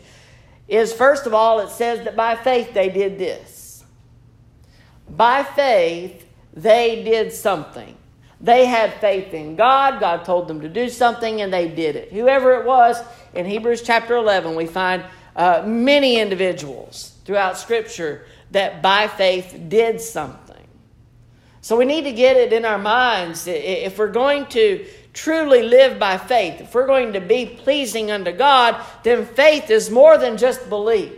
is 0.69 0.93
first 0.93 1.27
of 1.27 1.33
all, 1.33 1.61
it 1.61 1.71
says 1.71 2.05
that 2.05 2.17
by 2.17 2.37
faith 2.37 2.75
they 2.75 2.91
did 2.91 3.19
this. 3.19 3.85
By 5.09 5.43
faith, 5.43 6.27
they 6.53 7.03
did 7.03 7.33
something. 7.33 7.97
They 8.41 8.67
had 8.67 8.93
faith 8.95 9.33
in 9.33 9.57
God. 9.57 10.01
God 10.01 10.25
told 10.25 10.49
them 10.49 10.61
to 10.61 10.69
do 10.69 10.89
something, 10.91 11.41
and 11.41 11.53
they 11.53 11.69
did 11.69 11.97
it. 11.97 12.13
Whoever 12.13 12.61
it 12.61 12.67
was, 12.67 12.97
in 13.33 13.47
Hebrews 13.47 13.83
chapter 13.83 14.17
11, 14.17 14.55
we 14.55 14.67
find 14.67 15.05
uh, 15.35 15.63
many 15.67 16.19
individuals 16.19 17.17
throughout 17.25 17.57
Scripture 17.57 18.27
that 18.51 18.83
by 18.83 19.09
faith 19.09 19.59
did 19.69 20.01
something. 20.01 20.46
So 21.67 21.77
we 21.77 21.85
need 21.85 22.05
to 22.05 22.13
get 22.13 22.37
it 22.37 22.53
in 22.53 22.65
our 22.65 22.79
minds. 22.79 23.47
that 23.47 23.85
If 23.85 23.99
we're 23.99 24.13
going 24.13 24.47
to 24.51 24.87
truly 25.13 25.63
live 25.63 25.99
by 25.99 26.17
faith, 26.17 26.61
if 26.61 26.73
we're 26.73 26.87
going 26.87 27.15
to 27.15 27.21
be 27.21 27.45
pleasing 27.45 28.13
unto 28.13 28.31
God, 28.31 28.81
then 29.03 29.27
faith 29.27 29.69
is 29.69 29.91
more 29.91 30.17
than 30.17 30.37
just 30.37 30.69
belief. 30.69 31.13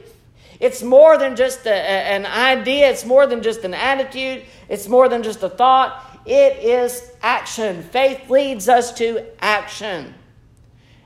It's 0.59 0.83
more 0.83 1.19
than 1.19 1.37
just 1.37 1.67
a, 1.67 1.75
an 1.75 2.25
idea, 2.25 2.89
it's 2.89 3.05
more 3.05 3.27
than 3.27 3.43
just 3.43 3.63
an 3.65 3.75
attitude, 3.75 4.43
it's 4.71 4.89
more 4.89 5.11
than 5.11 5.23
just 5.23 5.43
a 5.43 5.51
thought. 5.51 6.03
It 6.25 6.57
is 6.65 7.13
action. 7.21 7.83
Faith 7.83 8.31
leads 8.31 8.71
us 8.71 8.95
to 8.95 9.27
action. 9.45 10.15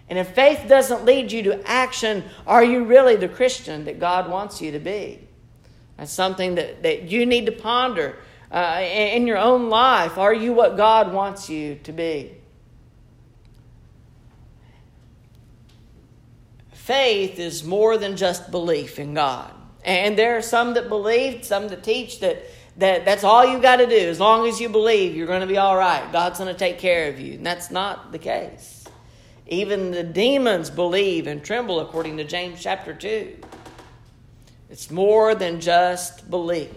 And 0.08 0.20
if 0.20 0.36
faith 0.36 0.68
doesn't 0.68 1.04
lead 1.04 1.32
you 1.32 1.42
to 1.42 1.68
action, 1.68 2.22
are 2.46 2.62
you 2.62 2.84
really 2.84 3.16
the 3.16 3.28
Christian 3.28 3.86
that 3.86 3.98
God 3.98 4.30
wants 4.30 4.62
you 4.62 4.70
to 4.70 4.78
be? 4.78 5.18
That's 5.96 6.12
something 6.12 6.54
that, 6.54 6.84
that 6.84 7.10
you 7.10 7.26
need 7.26 7.46
to 7.46 7.52
ponder 7.52 8.18
uh, 8.52 8.80
in 8.82 9.26
your 9.26 9.38
own 9.38 9.70
life. 9.70 10.18
Are 10.18 10.34
you 10.34 10.52
what 10.52 10.76
God 10.76 11.12
wants 11.12 11.48
you 11.48 11.76
to 11.84 11.92
be? 11.92 12.36
Faith 16.72 17.38
is 17.38 17.64
more 17.64 17.96
than 17.96 18.16
just 18.16 18.50
belief 18.50 18.98
in 18.98 19.14
God. 19.14 19.52
And 19.84 20.18
there 20.18 20.36
are 20.36 20.42
some 20.42 20.74
that 20.74 20.88
believe, 20.88 21.44
some 21.44 21.68
that 21.68 21.82
teach 21.82 22.20
that 22.20 22.44
that 22.76 23.04
that's 23.04 23.24
all 23.24 23.44
you 23.44 23.58
got 23.58 23.76
to 23.76 23.86
do. 23.86 23.96
As 23.96 24.18
long 24.18 24.46
as 24.46 24.60
you 24.60 24.68
believe, 24.68 25.14
you're 25.14 25.26
going 25.26 25.42
to 25.42 25.46
be 25.46 25.58
all 25.58 25.76
right. 25.76 26.10
God's 26.12 26.38
going 26.38 26.52
to 26.52 26.58
take 26.58 26.78
care 26.78 27.08
of 27.08 27.20
you. 27.20 27.34
And 27.34 27.46
that's 27.46 27.70
not 27.70 28.12
the 28.12 28.18
case. 28.18 28.84
Even 29.46 29.90
the 29.90 30.02
demons 30.02 30.70
believe 30.70 31.26
and 31.26 31.44
tremble, 31.44 31.80
according 31.80 32.16
to 32.16 32.24
James 32.24 32.62
chapter 32.62 32.94
2. 32.94 33.36
It's 34.70 34.90
more 34.90 35.34
than 35.34 35.60
just 35.60 36.30
belief. 36.30 36.70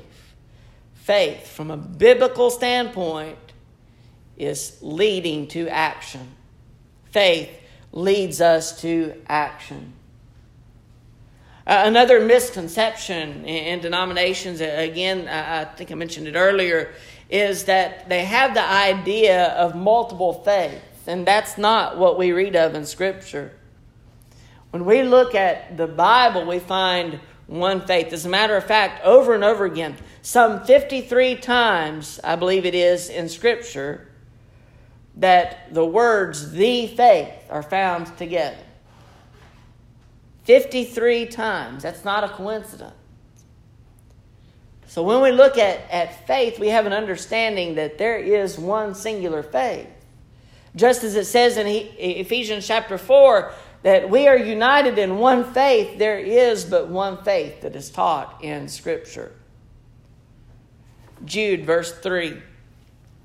Faith, 1.06 1.50
from 1.50 1.70
a 1.70 1.78
biblical 1.78 2.50
standpoint, 2.50 3.38
is 4.38 4.80
leading 4.82 5.46
to 5.46 5.68
action. 5.68 6.32
Faith 7.12 7.48
leads 7.92 8.42
us 8.42 8.82
to 8.82 9.14
action. 9.28 9.94
Uh, 11.68 11.84
another 11.86 12.26
misconception 12.26 13.46
in, 13.46 13.82
denominations, 13.82 14.62
again, 14.62 15.28
I 15.28 15.66
think 15.66 15.92
I 15.92 15.94
mentioned 15.94 16.28
it 16.28 16.36
earlier, 16.36 16.92
is 17.30 17.66
that 17.66 18.10
they 18.10 18.26
have 18.26 18.56
the 18.56 18.68
idea 18.68 19.50
of 19.50 19.76
multiple 19.76 20.34
faiths, 20.34 21.06
and 21.06 21.24
that's 21.24 21.56
not 21.56 22.00
what 22.00 22.18
we 22.18 22.32
read 22.32 22.56
of 22.56 22.74
in 22.74 22.84
Scripture. 22.84 23.52
When 24.72 24.86
we 24.86 25.04
look 25.04 25.36
at 25.36 25.78
the 25.78 25.86
Bible, 25.86 26.48
we 26.48 26.58
find 26.58 27.20
one 27.48 27.86
faith. 27.86 28.12
As 28.12 28.26
a 28.26 28.30
matter 28.30 28.56
of 28.58 28.64
fact, 28.64 29.04
over 29.04 29.34
and 29.34 29.44
over 29.44 29.66
again, 29.66 29.96
some 30.22 30.64
53 30.64 31.36
times, 31.38 32.20
I 32.24 32.36
believe 32.36 32.66
it 32.66 32.76
is, 32.76 33.10
in 33.10 33.30
Scripture, 33.30 34.08
that 35.18 35.74
the 35.74 35.86
words 35.86 36.52
the 36.52 36.88
faith 36.88 37.34
are 37.50 37.64
found 37.64 38.18
together. 38.18 38.58
53 40.44 41.28
times. 41.28 41.84
That's 41.84 42.04
not 42.04 42.24
a 42.24 42.30
coincidence. 42.30 42.94
So 44.88 45.04
when 45.04 45.22
we 45.22 45.32
look 45.32 45.58
at, 45.58 45.90
at 45.90 46.26
faith, 46.28 46.60
we 46.60 46.70
have 46.70 46.86
an 46.86 46.94
understanding 46.94 47.76
that 47.76 47.98
there 47.98 48.18
is 48.18 48.58
one 48.58 48.94
singular 48.96 49.44
faith. 49.44 49.88
Just 50.76 51.04
as 51.04 51.16
it 51.16 51.26
says 51.26 51.58
in 51.58 51.68
Ephesians 51.68 52.68
chapter 52.68 52.98
4 52.98 53.52
that 53.86 54.10
we 54.10 54.28
are 54.28 54.36
united 54.36 54.98
in 54.98 55.20
one 55.20 55.44
faith, 55.54 56.00
there 56.00 56.18
is 56.18 56.66
but 56.66 56.88
one 56.88 57.24
faith 57.24 57.62
that 57.62 57.76
is 57.76 57.92
taught 57.92 58.44
in 58.44 58.68
Scripture. 58.68 59.32
Jude, 61.24 61.68
verse 61.68 61.96
3. 62.00 62.42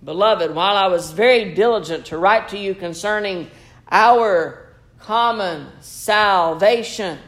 Beloved, 0.05 0.55
while 0.55 0.77
I 0.77 0.89
was 0.89 1.13
very 1.13 1.55
diligent 1.55 2.05
to 2.07 2.19
write 2.19 2.51
to 2.51 2.59
you 2.59 2.75
concerning 2.75 3.51
our 3.91 4.75
common 4.99 5.69
salvation. 5.81 7.19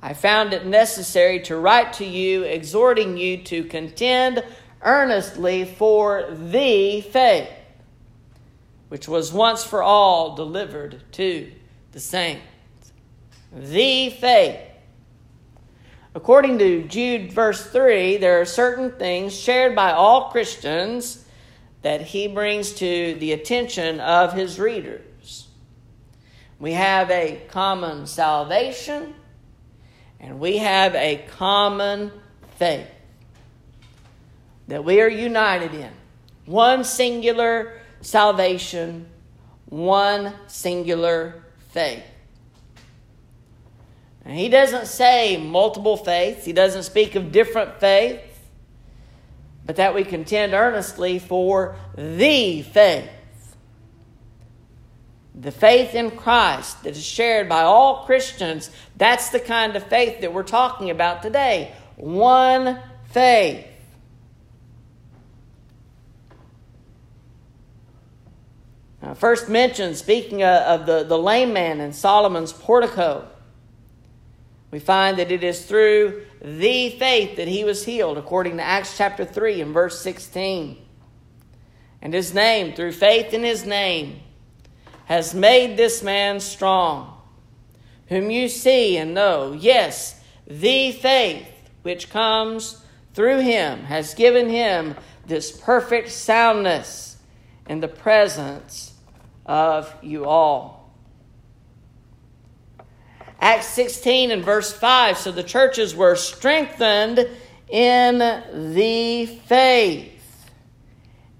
I 0.00 0.14
found 0.14 0.54
it 0.54 0.64
necessary 0.64 1.40
to 1.40 1.58
write 1.58 1.92
to 1.94 2.06
you, 2.06 2.44
exhorting 2.44 3.18
you 3.18 3.36
to 3.44 3.64
contend 3.64 4.42
earnestly 4.80 5.66
for 5.66 6.26
the 6.30 7.02
faith, 7.02 7.50
which 8.88 9.06
was 9.06 9.30
once 9.30 9.62
for 9.62 9.82
all 9.82 10.34
delivered 10.34 11.02
to 11.12 11.52
the 11.92 12.00
saints. 12.00 12.42
The 13.54 14.10
faith. 14.10 14.60
According 16.14 16.58
to 16.58 16.82
Jude, 16.84 17.32
verse 17.32 17.64
3, 17.64 18.18
there 18.18 18.40
are 18.40 18.44
certain 18.44 18.92
things 18.92 19.38
shared 19.38 19.74
by 19.74 19.92
all 19.92 20.30
Christians 20.30 21.24
that 21.82 22.02
he 22.02 22.28
brings 22.28 22.72
to 22.74 23.14
the 23.14 23.32
attention 23.32 24.00
of 24.00 24.32
his 24.32 24.58
readers. 24.58 25.48
We 26.58 26.72
have 26.72 27.10
a 27.10 27.42
common 27.48 28.06
salvation 28.06 29.14
and 30.20 30.38
we 30.38 30.58
have 30.58 30.94
a 30.94 31.24
common 31.36 32.12
faith 32.56 32.86
that 34.68 34.84
we 34.84 35.00
are 35.00 35.08
united 35.08 35.74
in. 35.74 35.90
One 36.46 36.84
singular 36.84 37.80
salvation, 38.00 39.08
one 39.66 40.34
singular 40.46 41.41
faith. 41.72 42.04
And 44.24 44.38
he 44.38 44.48
doesn't 44.48 44.86
say 44.86 45.36
multiple 45.36 45.96
faiths, 45.96 46.44
he 46.44 46.52
doesn't 46.52 46.84
speak 46.84 47.14
of 47.16 47.32
different 47.32 47.80
faiths, 47.80 48.38
but 49.66 49.76
that 49.76 49.94
we 49.94 50.04
contend 50.04 50.54
earnestly 50.54 51.18
for 51.18 51.76
the 51.96 52.62
faith 52.62 53.08
the 55.34 55.50
faith 55.50 55.94
in 55.94 56.10
Christ 56.10 56.82
that 56.84 56.90
is 56.90 57.04
shared 57.04 57.48
by 57.48 57.62
all 57.62 58.04
Christians, 58.04 58.70
that's 58.96 59.30
the 59.30 59.40
kind 59.40 59.76
of 59.76 59.82
faith 59.84 60.20
that 60.20 60.32
we're 60.32 60.42
talking 60.42 60.90
about 60.90 61.22
today. 61.22 61.72
One 61.96 62.78
faith. 63.06 63.66
Now, 69.02 69.14
first 69.14 69.48
mentioned, 69.48 69.96
speaking 69.96 70.44
of 70.44 70.86
the, 70.86 71.02
the 71.02 71.18
lame 71.18 71.52
man 71.52 71.80
in 71.80 71.92
Solomon's 71.92 72.52
portico, 72.52 73.28
we 74.70 74.78
find 74.78 75.18
that 75.18 75.32
it 75.32 75.42
is 75.42 75.66
through 75.66 76.24
the 76.40 76.90
faith 76.90 77.36
that 77.36 77.48
he 77.48 77.64
was 77.64 77.84
healed, 77.84 78.16
according 78.16 78.58
to 78.58 78.62
Acts 78.62 78.96
chapter 78.96 79.24
3 79.24 79.60
and 79.60 79.74
verse 79.74 80.00
16. 80.00 80.78
And 82.00 82.14
his 82.14 82.32
name, 82.32 82.74
through 82.74 82.92
faith 82.92 83.34
in 83.34 83.42
his 83.42 83.66
name, 83.66 84.20
has 85.06 85.34
made 85.34 85.76
this 85.76 86.02
man 86.02 86.38
strong, 86.38 87.20
whom 88.06 88.30
you 88.30 88.48
see 88.48 88.96
and 88.96 89.14
know. 89.14 89.52
Yes, 89.52 90.20
the 90.46 90.92
faith 90.92 91.48
which 91.82 92.08
comes 92.08 92.82
through 93.14 93.40
him, 93.40 93.80
has 93.80 94.14
given 94.14 94.48
him 94.48 94.94
this 95.26 95.50
perfect 95.50 96.10
soundness 96.10 97.16
in 97.68 97.80
the 97.80 97.88
presence 97.88 98.91
of 99.46 99.94
you 100.02 100.26
all. 100.26 100.90
Acts 103.40 103.66
16 103.68 104.30
and 104.30 104.44
verse 104.44 104.72
5 104.72 105.18
so 105.18 105.32
the 105.32 105.42
churches 105.42 105.96
were 105.96 106.14
strengthened 106.14 107.28
in 107.68 108.18
the 108.74 109.26
faith 109.46 110.50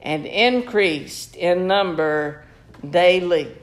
and 0.01 0.27
increased 0.27 1.37
in 1.37 1.69
number 1.69 2.45
daily. 2.89 3.57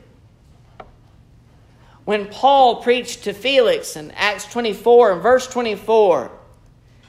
When 2.05 2.27
Paul 2.27 2.81
preached 2.81 3.25
to 3.25 3.33
Felix 3.33 3.95
in 3.95 4.11
Acts 4.11 4.45
24 4.51 5.11
and 5.11 5.21
verse 5.21 5.47
24, 5.47 6.31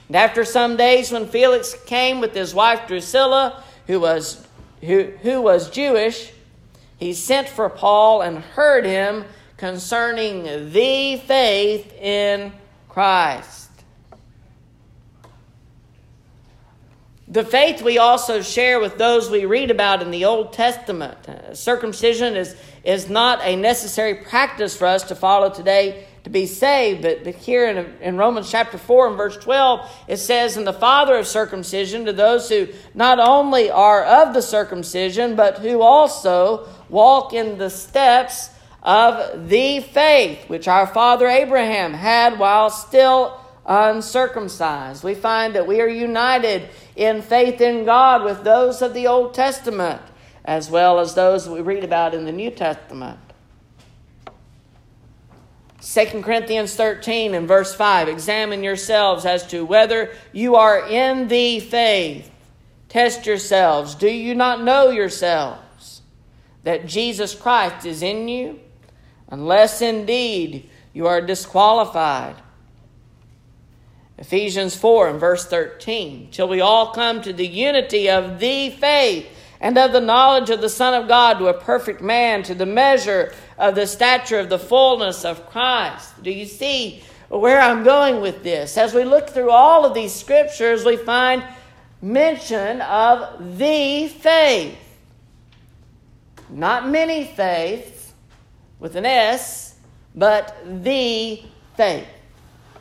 and 0.08 0.16
after 0.16 0.44
some 0.44 0.76
days, 0.76 1.12
when 1.12 1.28
Felix 1.28 1.74
came 1.84 2.20
with 2.20 2.34
his 2.34 2.52
wife 2.52 2.88
Drusilla, 2.88 3.62
who 3.86 4.00
was, 4.00 4.44
who, 4.82 5.04
who 5.22 5.40
was 5.40 5.70
Jewish, 5.70 6.32
he 7.00 7.14
sent 7.14 7.48
for 7.48 7.70
Paul 7.70 8.20
and 8.20 8.38
heard 8.38 8.84
him 8.84 9.24
concerning 9.56 10.44
the 10.70 11.16
faith 11.26 11.92
in 11.94 12.52
Christ. 12.90 13.70
The 17.26 17.44
faith 17.44 17.80
we 17.80 17.96
also 17.96 18.42
share 18.42 18.80
with 18.80 18.98
those 18.98 19.30
we 19.30 19.46
read 19.46 19.70
about 19.70 20.02
in 20.02 20.10
the 20.10 20.26
Old 20.26 20.52
Testament. 20.52 21.16
Circumcision 21.56 22.36
is, 22.36 22.54
is 22.84 23.08
not 23.08 23.40
a 23.44 23.56
necessary 23.56 24.16
practice 24.16 24.76
for 24.76 24.86
us 24.86 25.04
to 25.04 25.14
follow 25.14 25.48
today 25.48 26.06
to 26.24 26.30
be 26.30 26.46
saved. 26.46 27.02
But, 27.02 27.24
but 27.24 27.34
here 27.34 27.68
in, 27.68 27.78
in 28.00 28.16
Romans 28.16 28.50
chapter 28.50 28.78
4 28.78 29.08
and 29.08 29.16
verse 29.16 29.36
12, 29.36 29.90
it 30.08 30.16
says, 30.18 30.56
And 30.56 30.66
the 30.66 30.72
father 30.72 31.16
of 31.16 31.26
circumcision 31.26 32.04
to 32.06 32.12
those 32.12 32.48
who 32.48 32.68
not 32.94 33.18
only 33.18 33.70
are 33.70 34.04
of 34.04 34.34
the 34.34 34.42
circumcision, 34.42 35.36
but 35.36 35.58
who 35.58 35.80
also 35.80 36.68
walk 36.88 37.32
in 37.32 37.58
the 37.58 37.70
steps 37.70 38.50
of 38.82 39.48
the 39.48 39.80
faith 39.80 40.48
which 40.48 40.66
our 40.66 40.86
father 40.86 41.28
Abraham 41.28 41.92
had 41.92 42.38
while 42.38 42.70
still 42.70 43.38
uncircumcised. 43.66 45.04
We 45.04 45.14
find 45.14 45.54
that 45.54 45.66
we 45.66 45.80
are 45.80 45.88
united 45.88 46.68
in 46.96 47.22
faith 47.22 47.60
in 47.60 47.84
God 47.84 48.24
with 48.24 48.42
those 48.42 48.82
of 48.82 48.94
the 48.94 49.06
Old 49.06 49.34
Testament 49.34 50.00
as 50.44 50.70
well 50.70 50.98
as 50.98 51.14
those 51.14 51.48
we 51.48 51.60
read 51.60 51.84
about 51.84 52.14
in 52.14 52.24
the 52.24 52.32
New 52.32 52.50
Testament. 52.50 53.18
2 55.82 56.22
Corinthians 56.22 56.74
13 56.74 57.34
and 57.34 57.48
verse 57.48 57.74
5 57.74 58.08
Examine 58.08 58.62
yourselves 58.62 59.24
as 59.24 59.46
to 59.48 59.64
whether 59.64 60.14
you 60.32 60.56
are 60.56 60.86
in 60.86 61.28
the 61.28 61.60
faith. 61.60 62.30
Test 62.88 63.24
yourselves. 63.26 63.94
Do 63.94 64.08
you 64.08 64.34
not 64.34 64.62
know 64.62 64.90
yourselves 64.90 66.02
that 66.64 66.86
Jesus 66.86 67.34
Christ 67.34 67.86
is 67.86 68.02
in 68.02 68.28
you? 68.28 68.60
Unless 69.28 69.80
indeed 69.80 70.68
you 70.92 71.06
are 71.06 71.20
disqualified. 71.20 72.36
Ephesians 74.18 74.76
4 74.76 75.08
and 75.08 75.20
verse 75.20 75.46
13 75.46 76.28
Till 76.30 76.48
we 76.48 76.60
all 76.60 76.92
come 76.92 77.22
to 77.22 77.32
the 77.32 77.46
unity 77.46 78.10
of 78.10 78.38
the 78.38 78.70
faith 78.70 79.26
and 79.60 79.76
of 79.76 79.92
the 79.92 80.00
knowledge 80.00 80.50
of 80.50 80.60
the 80.60 80.68
Son 80.68 80.94
of 80.94 81.06
God 81.06 81.38
to 81.38 81.48
a 81.48 81.54
perfect 81.54 82.00
man, 82.00 82.42
to 82.44 82.54
the 82.54 82.66
measure 82.66 83.32
of 83.58 83.74
the 83.74 83.86
stature 83.86 84.38
of 84.38 84.48
the 84.48 84.58
fullness 84.58 85.24
of 85.24 85.48
Christ. 85.50 86.22
Do 86.22 86.30
you 86.30 86.46
see 86.46 87.02
where 87.28 87.60
I'm 87.60 87.84
going 87.84 88.20
with 88.20 88.42
this? 88.42 88.78
As 88.78 88.94
we 88.94 89.04
look 89.04 89.28
through 89.28 89.50
all 89.50 89.84
of 89.84 89.94
these 89.94 90.14
scriptures, 90.14 90.84
we 90.84 90.96
find 90.96 91.44
mention 92.00 92.80
of 92.80 93.58
the 93.58 94.08
faith. 94.08 94.78
Not 96.48 96.88
many 96.88 97.24
faiths 97.24 98.12
with 98.78 98.96
an 98.96 99.06
S, 99.06 99.76
but 100.14 100.56
the 100.82 101.42
faith. 101.76 102.08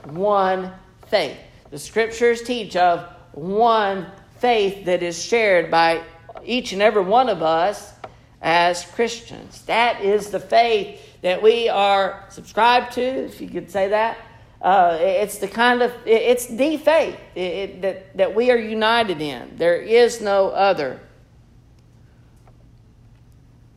One 0.06 0.72
faith. 1.08 1.38
The 1.70 1.78
scriptures 1.78 2.42
teach 2.42 2.76
of 2.76 3.06
one 3.34 4.08
faith 4.40 4.86
that 4.86 5.04
is 5.04 5.22
shared 5.22 5.70
by 5.70 6.02
each 6.50 6.74
and 6.74 6.82
every 6.82 7.04
one 7.04 7.30
of 7.30 7.44
us 7.44 7.94
as 8.42 8.84
Christians. 8.86 9.62
That 9.64 10.02
is 10.02 10.32
the 10.32 10.40
faith 10.40 11.00
that 11.22 11.42
we 11.42 11.70
are 11.70 12.26
subscribed 12.30 12.94
to, 12.94 13.02
if 13.02 13.40
you 13.40 13.50
could 13.50 13.70
say 13.70 13.90
that. 13.90 14.18
Uh, 14.62 14.98
it's 15.00 15.38
the 15.38 15.48
kind 15.48 15.82
of 15.82 15.94
it's 16.06 16.48
the 16.48 16.76
faith 16.76 17.18
it, 17.34 17.40
it, 17.40 17.82
that 17.82 18.18
that 18.18 18.36
we 18.36 18.52
are 18.52 18.58
united 18.58 19.22
in. 19.22 19.56
There 19.56 19.78
is 19.78 20.20
no 20.20 20.50
other. 20.50 21.00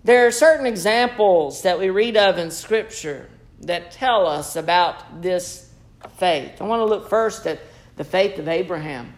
There 0.02 0.26
are 0.26 0.32
certain 0.32 0.66
examples 0.66 1.62
that 1.62 1.78
we 1.78 1.90
read 1.90 2.16
of 2.16 2.37
in 2.38 2.50
Scripture 2.50 3.28
that 3.61 3.92
tell 3.92 4.26
us 4.26 4.56
about 4.56 5.22
this 5.22 5.70
faith. 6.16 6.61
I 6.61 6.64
want 6.64 6.80
to 6.80 6.87
look 6.87 7.08
first 7.08 7.46
at 7.46 7.61
the 7.96 8.02
faith 8.02 8.40
of 8.40 8.48
Abraham. 8.48 9.14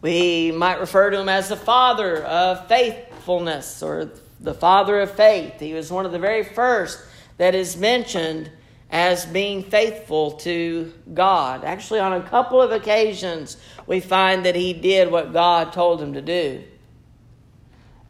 We 0.00 0.52
might 0.52 0.80
refer 0.80 1.10
to 1.10 1.18
him 1.18 1.28
as 1.28 1.48
the 1.48 1.56
father 1.56 2.22
of 2.24 2.68
faithfulness 2.68 3.82
or 3.82 4.10
the 4.40 4.54
father 4.54 5.00
of 5.00 5.10
faith. 5.10 5.58
He 5.58 5.74
was 5.74 5.90
one 5.90 6.06
of 6.06 6.12
the 6.12 6.18
very 6.18 6.44
first 6.44 7.00
that 7.38 7.54
is 7.54 7.76
mentioned 7.76 8.50
as 8.90 9.26
being 9.26 9.62
faithful 9.62 10.32
to 10.32 10.92
God. 11.12 11.64
Actually, 11.64 12.00
on 12.00 12.12
a 12.12 12.22
couple 12.22 12.62
of 12.62 12.70
occasions, 12.70 13.56
we 13.86 14.00
find 14.00 14.46
that 14.46 14.54
he 14.54 14.72
did 14.72 15.10
what 15.10 15.32
God 15.32 15.72
told 15.72 16.00
him 16.00 16.14
to 16.14 16.22
do. 16.22 16.62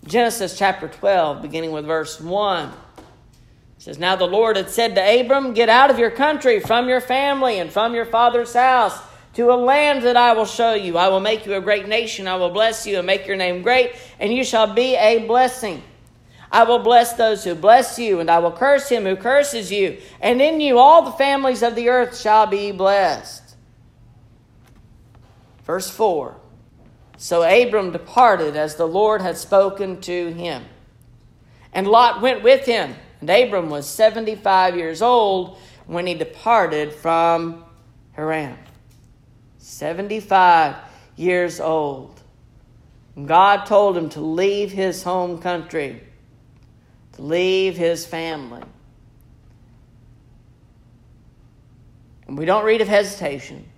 Genesis 0.07 0.57
chapter 0.57 0.88
12, 0.88 1.42
beginning 1.42 1.72
with 1.72 1.85
verse 1.85 2.20
1. 2.20 2.72
says, 3.79 3.98
Now 3.98 4.14
the 4.14 4.27
Lord 4.27 4.57
had 4.57 4.70
said 4.70 4.94
to 4.94 5.20
Abram, 5.20 5.53
Get 5.55 5.68
out 5.68 5.90
of 5.90 5.98
your 5.98 6.11
country, 6.11 6.61
from 6.61 6.88
your 6.88 7.01
family, 7.01 7.59
and 7.59 7.72
from 7.72 7.94
your 7.94 8.07
father's 8.07 8.55
house 8.55 8.98
to 9.38 9.53
a 9.53 9.55
land 9.55 10.03
that 10.03 10.16
I 10.16 10.33
will 10.33 10.46
show 10.46 10.74
you. 10.74 10.98
I 10.98 11.07
will 11.07 11.20
make 11.20 11.46
you 11.46 11.55
a 11.55 11.61
great 11.61 11.87
nation. 11.87 12.27
I 12.27 12.35
will 12.35 12.51
bless 12.51 12.88
you 12.88 12.98
and 12.98 13.07
make 13.07 13.24
your 13.24 13.37
name 13.37 13.62
great, 13.62 13.92
and 14.18 14.35
you 14.35 14.42
shall 14.42 14.74
be 14.74 14.96
a 14.96 15.29
blessing. 15.29 15.81
I 16.51 16.64
will 16.64 16.81
bless 16.81 17.12
those 17.12 17.44
who 17.44 17.55
bless 17.55 18.01
you, 18.01 18.18
and 18.18 18.29
I 18.29 18.40
will 18.40 18.51
curse 18.51 18.88
him 18.88 19.05
who 19.05 19.14
curses 19.14 19.70
you. 19.70 19.98
And 20.20 20.42
in 20.42 20.61
you 20.61 20.81
all 20.81 21.03
the 21.03 21.12
families 21.12 21.62
of 21.62 21.77
the 21.77 21.88
earth 21.88 22.18
shall 22.18 22.48
be 22.48 22.72
blessed. 22.72 23.55
Verse 25.64 25.88
4 25.88 26.35
So 27.16 27.44
Abram 27.44 27.92
departed 27.92 28.57
as 28.57 28.74
the 28.74 28.88
Lord 28.88 29.22
had 29.22 29.38
spoken 29.38 30.01
to 30.01 30.33
him. 30.33 30.64
And 31.72 31.87
Lot 31.87 32.22
went 32.22 32.42
with 32.42 32.66
him. 32.66 32.96
And 33.20 33.31
Abram 33.31 33.70
was 33.70 33.88
75 33.88 34.74
years 34.74 35.01
old 35.01 35.59
when 35.87 36.09
he 36.09 36.14
departed 36.14 36.92
from 36.92 37.64
Haran. 38.14 38.59
75 39.68 40.76
years 41.14 41.61
old. 41.61 42.22
God 43.26 43.66
told 43.66 43.96
him 43.96 44.09
to 44.11 44.20
leave 44.20 44.72
his 44.72 45.02
home 45.02 45.38
country, 45.38 46.02
to 47.12 47.22
leave 47.22 47.76
his 47.76 48.07
family. 48.07 48.62
And 52.26 52.38
we 52.38 52.46
don't 52.46 52.64
read 52.64 52.81
of 52.81 52.88
hesitation. 52.88 53.68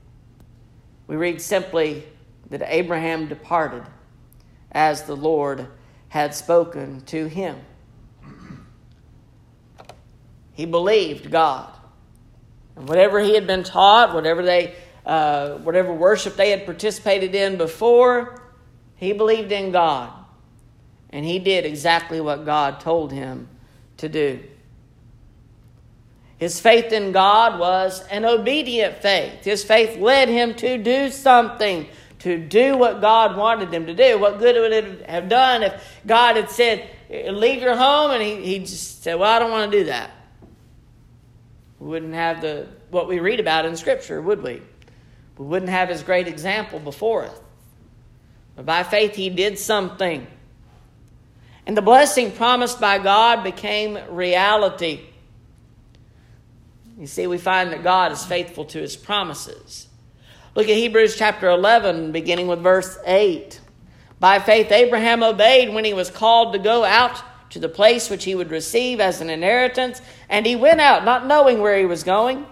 We 1.09 1.17
read 1.17 1.43
simply 1.43 2.05
that 2.51 2.63
Abraham 2.67 3.27
departed 3.27 3.83
as 4.71 5.03
the 5.03 5.17
Lord 5.17 5.67
had 6.09 6.35
spoken 6.35 7.01
to 7.07 7.27
him. 7.27 7.57
He 10.53 10.67
believed 10.67 11.33
God. 11.33 11.75
And 12.77 12.89
whatever 12.89 13.19
he 13.19 13.35
had 13.35 13.49
been 13.49 13.65
taught, 13.65 14.15
whatever 14.15 14.43
they 14.43 14.77
uh, 15.07 15.55
whatever 15.59 15.93
worship 15.93 16.37
they 16.37 16.51
had 16.51 16.65
participated 16.65 17.35
in 17.35 17.57
before, 17.57 18.43
he 18.97 19.13
believed 19.13 19.53
in 19.53 19.73
God. 19.73 20.13
And 21.11 21.25
he 21.25 21.39
did 21.39 21.65
exactly 21.65 22.21
what 22.21 22.45
God 22.45 22.81
told 22.81 23.13
him 23.13 23.49
to 23.97 24.09
do. 24.09 24.41
His 26.39 26.59
faith 26.59 26.93
in 26.93 27.13
God 27.13 27.59
was 27.59 28.07
an 28.09 28.25
obedient 28.25 28.97
faith. 29.03 29.45
His 29.45 29.63
faith 29.63 29.99
led 29.99 30.29
him 30.29 30.55
to 30.55 30.79
do 30.79 31.11
something, 31.11 31.87
to 32.21 32.39
do 32.39 32.79
what 32.79 33.03
God 33.03 33.37
wanted 33.37 33.73
him 33.73 33.87
to 33.87 33.95
do. 33.95 34.19
What 34.19 34.39
good 34.39 34.57
would 34.57 34.73
it 34.73 35.09
have 35.09 35.29
done 35.29 35.63
if 35.63 36.01
God 36.07 36.37
had 36.37 36.51
said, 36.51 36.89
Leave 37.11 37.61
your 37.61 37.77
home? 37.77 38.13
And 38.13 38.23
he, 38.23 38.37
he 38.37 38.59
just 38.61 39.03
said, 39.03 39.17
Well, 39.17 39.31
I 39.31 39.39
don't 39.39 39.51
want 39.51 39.71
to 39.71 39.79
do 39.79 39.85
that. 39.87 40.13
We 41.79 41.89
wouldn't 41.89 42.15
have 42.15 42.41
the 42.41 42.69
what 42.91 43.07
we 43.07 43.21
read 43.21 43.41
about 43.41 43.67
in 43.67 43.77
Scripture, 43.77 44.23
would 44.23 44.43
we? 44.43 44.63
We 45.41 45.47
wouldn't 45.47 45.71
have 45.71 45.89
his 45.89 46.03
great 46.03 46.29
example 46.29 46.79
before 46.79 47.25
us. 47.25 47.41
But 48.57 48.67
by 48.67 48.83
faith, 48.83 49.15
he 49.15 49.31
did 49.31 49.59
something. 49.59 50.27
And 51.65 51.75
the 51.75 51.81
blessing 51.81 52.31
promised 52.31 52.79
by 52.79 52.99
God 52.99 53.43
became 53.43 53.97
reality. 54.11 55.01
You 56.99 57.07
see, 57.07 57.27
we 57.27 57.39
find 57.39 57.73
that 57.73 57.83
God 57.83 58.13
is 58.13 58.23
faithful 58.23 58.67
to 58.67 58.81
his 58.83 58.97
promises. 58.97 59.89
Look 60.55 60.69
at 60.69 60.75
Hebrews 60.75 61.17
chapter 61.17 61.49
11, 61.49 62.13
beginning 62.13 62.47
with 62.47 62.61
verse 62.61 62.99
8. 63.07 63.63
By 64.19 64.41
faith, 64.41 64.71
Abraham 64.71 65.23
obeyed 65.23 65.73
when 65.73 65.87
he 65.87 65.95
was 65.95 66.11
called 66.11 66.53
to 66.53 66.59
go 66.59 66.85
out 66.85 67.23
to 67.53 67.59
the 67.59 67.71
place 67.71 68.11
which 68.11 68.25
he 68.25 68.35
would 68.35 68.51
receive 68.51 69.01
as 69.01 69.23
an 69.23 69.31
inheritance, 69.31 70.03
and 70.29 70.45
he 70.45 70.55
went 70.55 70.83
out, 70.83 71.07
not 71.07 71.27
knowing 71.27 71.63
where 71.63 71.79
he 71.79 71.87
was 71.87 72.05
going. 72.05 72.45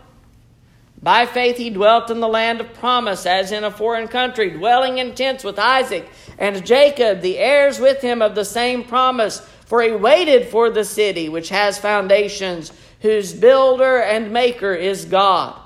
By 1.00 1.26
faith, 1.26 1.56
he 1.56 1.70
dwelt 1.70 2.10
in 2.10 2.20
the 2.20 2.28
land 2.28 2.60
of 2.60 2.74
promise, 2.74 3.24
as 3.24 3.52
in 3.52 3.62
a 3.62 3.70
foreign 3.70 4.08
country, 4.08 4.50
dwelling 4.50 4.98
in 4.98 5.14
tents 5.14 5.44
with 5.44 5.58
Isaac 5.58 6.08
and 6.38 6.66
Jacob, 6.66 7.20
the 7.20 7.38
heirs 7.38 7.78
with 7.78 8.00
him 8.00 8.20
of 8.20 8.34
the 8.34 8.44
same 8.44 8.82
promise. 8.82 9.40
For 9.66 9.82
he 9.82 9.92
waited 9.92 10.48
for 10.48 10.70
the 10.70 10.84
city 10.84 11.28
which 11.28 11.50
has 11.50 11.78
foundations, 11.78 12.72
whose 13.00 13.32
builder 13.32 13.98
and 13.98 14.32
maker 14.32 14.72
is 14.72 15.04
God. 15.04 15.60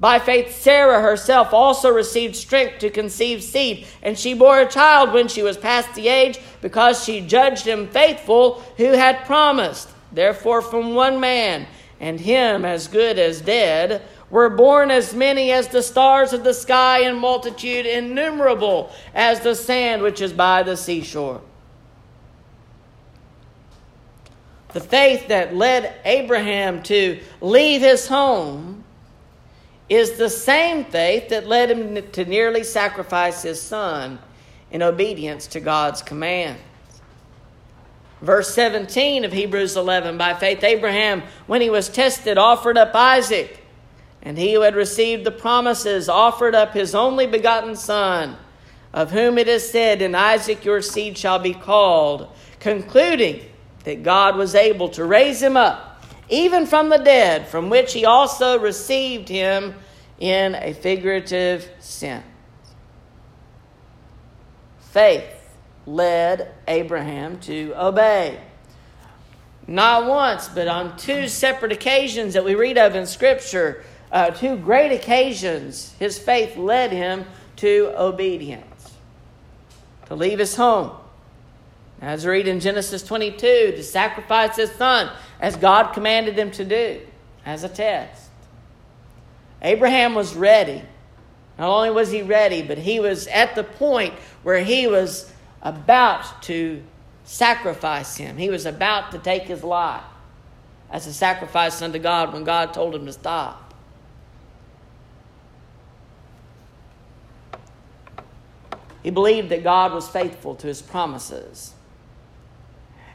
By 0.00 0.18
faith, 0.18 0.60
Sarah 0.60 1.00
herself 1.00 1.52
also 1.52 1.90
received 1.90 2.34
strength 2.34 2.78
to 2.80 2.90
conceive 2.90 3.42
seed, 3.42 3.86
and 4.02 4.18
she 4.18 4.34
bore 4.34 4.60
a 4.60 4.68
child 4.68 5.12
when 5.12 5.28
she 5.28 5.42
was 5.42 5.56
past 5.56 5.94
the 5.94 6.08
age, 6.08 6.40
because 6.60 7.04
she 7.04 7.20
judged 7.20 7.66
him 7.66 7.86
faithful 7.88 8.62
who 8.76 8.92
had 8.92 9.24
promised. 9.24 9.88
Therefore, 10.10 10.62
from 10.62 10.94
one 10.94 11.20
man, 11.20 11.66
and 12.00 12.18
him 12.18 12.64
as 12.64 12.88
good 12.88 13.18
as 13.18 13.40
dead, 13.40 14.02
were 14.30 14.48
born 14.48 14.90
as 14.90 15.12
many 15.12 15.52
as 15.52 15.68
the 15.68 15.82
stars 15.82 16.32
of 16.32 16.44
the 16.44 16.54
sky, 16.54 17.00
in 17.00 17.16
multitude 17.16 17.84
innumerable 17.84 18.90
as 19.14 19.40
the 19.40 19.54
sand 19.54 20.02
which 20.02 20.20
is 20.20 20.32
by 20.32 20.62
the 20.62 20.76
seashore. 20.76 21.40
The 24.72 24.80
faith 24.80 25.28
that 25.28 25.54
led 25.54 25.94
Abraham 26.04 26.82
to 26.84 27.20
leave 27.40 27.80
his 27.80 28.06
home 28.06 28.84
is 29.88 30.12
the 30.12 30.30
same 30.30 30.84
faith 30.84 31.28
that 31.30 31.48
led 31.48 31.70
him 31.70 32.10
to 32.12 32.24
nearly 32.24 32.62
sacrifice 32.62 33.42
his 33.42 33.60
son 33.60 34.20
in 34.70 34.82
obedience 34.82 35.48
to 35.48 35.60
God's 35.60 36.00
command. 36.00 36.56
Verse 38.20 38.52
17 38.54 39.24
of 39.24 39.32
Hebrews 39.32 39.76
11 39.76 40.18
By 40.18 40.34
faith, 40.34 40.62
Abraham, 40.62 41.22
when 41.46 41.60
he 41.60 41.70
was 41.70 41.88
tested, 41.88 42.38
offered 42.38 42.76
up 42.76 42.94
Isaac, 42.94 43.64
and 44.22 44.36
he 44.36 44.54
who 44.54 44.60
had 44.60 44.74
received 44.74 45.24
the 45.24 45.30
promises 45.30 46.08
offered 46.08 46.54
up 46.54 46.72
his 46.72 46.94
only 46.94 47.26
begotten 47.26 47.76
son, 47.76 48.36
of 48.92 49.10
whom 49.10 49.38
it 49.38 49.48
is 49.48 49.70
said, 49.70 50.02
In 50.02 50.14
Isaac 50.14 50.64
your 50.64 50.82
seed 50.82 51.16
shall 51.16 51.38
be 51.38 51.54
called, 51.54 52.28
concluding 52.58 53.44
that 53.84 54.02
God 54.02 54.36
was 54.36 54.54
able 54.54 54.90
to 54.90 55.04
raise 55.04 55.42
him 55.42 55.56
up 55.56 55.90
even 56.30 56.64
from 56.64 56.88
the 56.88 56.98
dead, 56.98 57.48
from 57.48 57.68
which 57.68 57.92
he 57.92 58.04
also 58.04 58.58
received 58.58 59.28
him 59.28 59.74
in 60.20 60.54
a 60.54 60.72
figurative 60.72 61.68
sense. 61.80 62.24
Faith 64.78 65.39
led 65.90 66.52
Abraham 66.68 67.38
to 67.40 67.74
obey. 67.76 68.40
Not 69.66 70.06
once, 70.06 70.48
but 70.48 70.68
on 70.68 70.96
two 70.96 71.28
separate 71.28 71.72
occasions 71.72 72.34
that 72.34 72.44
we 72.44 72.54
read 72.54 72.78
of 72.78 72.94
in 72.94 73.06
Scripture, 73.06 73.84
uh, 74.10 74.30
two 74.30 74.56
great 74.56 74.92
occasions, 74.92 75.94
his 75.98 76.18
faith 76.18 76.56
led 76.56 76.92
him 76.92 77.24
to 77.56 77.92
obedience, 77.96 78.94
to 80.06 80.14
leave 80.14 80.38
his 80.38 80.56
home. 80.56 80.92
As 82.00 82.24
we 82.24 82.32
read 82.32 82.48
in 82.48 82.60
Genesis 82.60 83.02
22, 83.02 83.36
to 83.38 83.82
sacrifice 83.82 84.56
his 84.56 84.70
son 84.72 85.10
as 85.38 85.56
God 85.56 85.92
commanded 85.92 86.38
him 86.38 86.50
to 86.52 86.64
do 86.64 87.00
as 87.44 87.62
a 87.62 87.68
test. 87.68 88.30
Abraham 89.60 90.14
was 90.14 90.34
ready. 90.34 90.82
Not 91.58 91.68
only 91.68 91.90
was 91.90 92.10
he 92.10 92.22
ready, 92.22 92.62
but 92.62 92.78
he 92.78 93.00
was 93.00 93.26
at 93.26 93.54
the 93.54 93.64
point 93.64 94.14
where 94.42 94.60
he 94.60 94.86
was 94.86 95.30
about 95.62 96.42
to 96.42 96.82
sacrifice 97.24 98.16
him. 98.16 98.36
He 98.36 98.48
was 98.50 98.66
about 98.66 99.12
to 99.12 99.18
take 99.18 99.44
his 99.44 99.62
life 99.62 100.02
as 100.90 101.06
a 101.06 101.12
sacrifice 101.12 101.80
unto 101.82 101.98
God 101.98 102.32
when 102.32 102.44
God 102.44 102.74
told 102.74 102.94
him 102.94 103.06
to 103.06 103.12
stop. 103.12 103.74
He 109.02 109.10
believed 109.10 109.48
that 109.50 109.64
God 109.64 109.92
was 109.92 110.08
faithful 110.08 110.54
to 110.56 110.66
his 110.66 110.82
promises. 110.82 111.72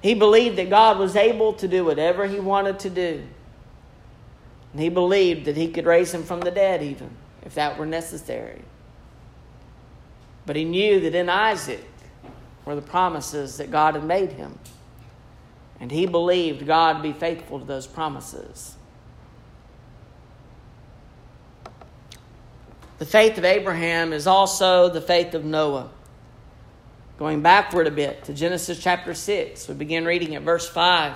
He 0.02 0.14
believed 0.14 0.58
that 0.58 0.70
God 0.70 0.98
was 0.98 1.16
able 1.16 1.54
to 1.54 1.68
do 1.68 1.86
whatever 1.86 2.28
he 2.28 2.40
wanted 2.40 2.80
to 2.80 2.90
do. 2.90 3.24
And 4.72 4.82
he 4.82 4.90
believed 4.90 5.46
that 5.46 5.58
he 5.58 5.70
could 5.70 5.86
raise 5.86 6.14
him 6.14 6.24
from 6.24 6.42
the 6.42 6.52
dead, 6.52 6.82
even 6.82 7.10
if 7.44 7.56
that 7.56 7.78
were 7.78 7.86
necessary. 7.86 8.62
But 10.46 10.56
he 10.56 10.64
knew 10.64 11.00
that 11.02 11.16
in 11.16 11.30
Isaac 11.30 11.84
were 12.66 12.76
the 12.76 12.82
promises 12.82 13.58
that 13.58 13.72
God 13.72 13.96
had 13.96 14.04
made 14.04 14.34
him. 14.34 14.58
And 15.80 15.92
he 15.92 16.06
believed 16.06 16.66
God 16.66 16.98
to 16.98 17.04
be 17.04 17.14
faithful 17.14 17.60
to 17.60 17.66
those 17.66 17.86
promises. 17.86 18.76
The 22.98 23.06
faith 23.06 23.38
of 23.38 23.44
Abraham 23.44 24.14
is 24.14 24.26
also 24.26 24.90
the 24.90 25.02
faith 25.02 25.34
of 25.34 25.44
Noah. 25.44 25.90
Going 27.20 27.42
backward 27.42 27.88
a 27.88 27.92
bit 27.92 28.26
to 28.26 28.34
Genesis 28.34 28.80
chapter 28.80 29.14
6, 29.14 29.68
we 29.68 29.74
begin 29.74 30.06
reading 30.06 30.36
at 30.36 30.42
verse 30.42 30.68
5. 30.68 31.16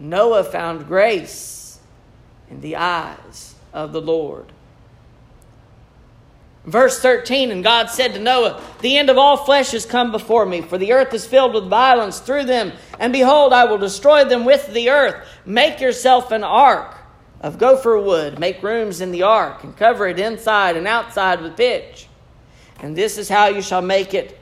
Noah 0.00 0.44
found 0.44 0.86
grace 0.86 1.80
in 2.50 2.60
the 2.60 2.76
eyes 2.76 3.54
of 3.72 3.92
the 3.92 4.00
Lord. 4.00 4.52
Verse 6.64 7.00
13, 7.00 7.50
and 7.50 7.64
God 7.64 7.86
said 7.86 8.12
to 8.12 8.18
Noah, 8.18 8.62
The 8.82 8.98
end 8.98 9.08
of 9.08 9.16
all 9.16 9.38
flesh 9.38 9.70
has 9.70 9.86
come 9.86 10.12
before 10.12 10.44
me, 10.44 10.60
for 10.60 10.76
the 10.76 10.92
earth 10.92 11.14
is 11.14 11.26
filled 11.26 11.54
with 11.54 11.70
violence 11.70 12.20
through 12.20 12.44
them. 12.44 12.72
And 12.98 13.10
behold, 13.10 13.54
I 13.54 13.64
will 13.64 13.78
destroy 13.78 14.24
them 14.24 14.44
with 14.44 14.72
the 14.74 14.90
earth. 14.90 15.26
Make 15.46 15.80
yourself 15.80 16.30
an 16.30 16.44
ark 16.44 16.94
of 17.40 17.58
gopher 17.58 17.98
wood. 17.98 18.38
Make 18.38 18.62
rooms 18.62 19.00
in 19.00 19.12
the 19.12 19.22
ark, 19.22 19.64
and 19.64 19.76
cover 19.76 20.06
it 20.08 20.18
inside 20.18 20.76
and 20.76 20.86
outside 20.86 21.40
with 21.40 21.56
pitch. 21.56 22.06
And 22.80 22.94
this 22.94 23.16
is 23.16 23.30
how 23.30 23.46
you 23.46 23.62
shall 23.62 23.82
make 23.82 24.12
it 24.12 24.38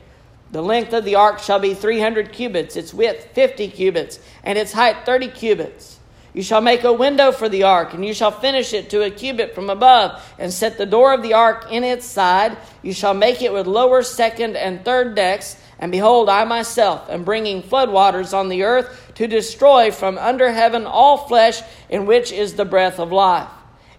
the 0.51 0.63
length 0.63 0.93
of 0.93 1.05
the 1.05 1.17
ark 1.17 1.41
shall 1.41 1.59
be 1.59 1.75
300 1.75 2.33
cubits, 2.33 2.77
its 2.77 2.95
width 2.95 3.29
50 3.35 3.69
cubits, 3.69 4.21
and 4.45 4.57
its 4.57 4.73
height 4.73 5.05
30 5.05 5.29
cubits. 5.29 5.99
You 6.33 6.43
shall 6.43 6.61
make 6.61 6.85
a 6.85 6.93
window 6.93 7.33
for 7.33 7.49
the 7.49 7.63
ark, 7.63 7.95
and 7.95 8.05
you 8.05 8.13
shall 8.13 8.31
finish 8.31 8.75
it 8.75 8.91
to 8.91 9.03
a 9.03 9.11
cubit 9.11 9.55
from 9.55 9.71
above, 9.71 10.23
and 10.39 10.53
set 10.53 10.77
the 10.77 10.87
door 10.87 11.15
of 11.15 11.23
the 11.23 11.33
ark 11.33 11.67
in 11.71 11.83
its 11.83 12.05
side. 12.05 12.59
You 12.83 12.93
shall 12.93 13.15
make 13.15 13.41
it 13.41 13.53
with 13.53 13.67
lower, 13.67 14.03
second, 14.03 14.55
and 14.55 14.85
third 14.85 15.15
decks. 15.15 15.57
And 15.79 15.91
behold, 15.91 16.29
I 16.29 16.45
myself 16.45 17.09
am 17.11 17.25
bringing 17.25 17.63
floodwaters 17.63 18.33
on 18.33 18.49
the 18.49 18.65
earth 18.65 19.13
to 19.15 19.27
destroy 19.27 19.91
from 19.91 20.19
under 20.19 20.53
heaven 20.53 20.85
all 20.87 21.17
flesh 21.17 21.63
in 21.89 22.07
which 22.07 22.33
is 22.33 22.55
the 22.55 22.65
breath 22.65 22.99
of 22.99 23.13
life. 23.13 23.49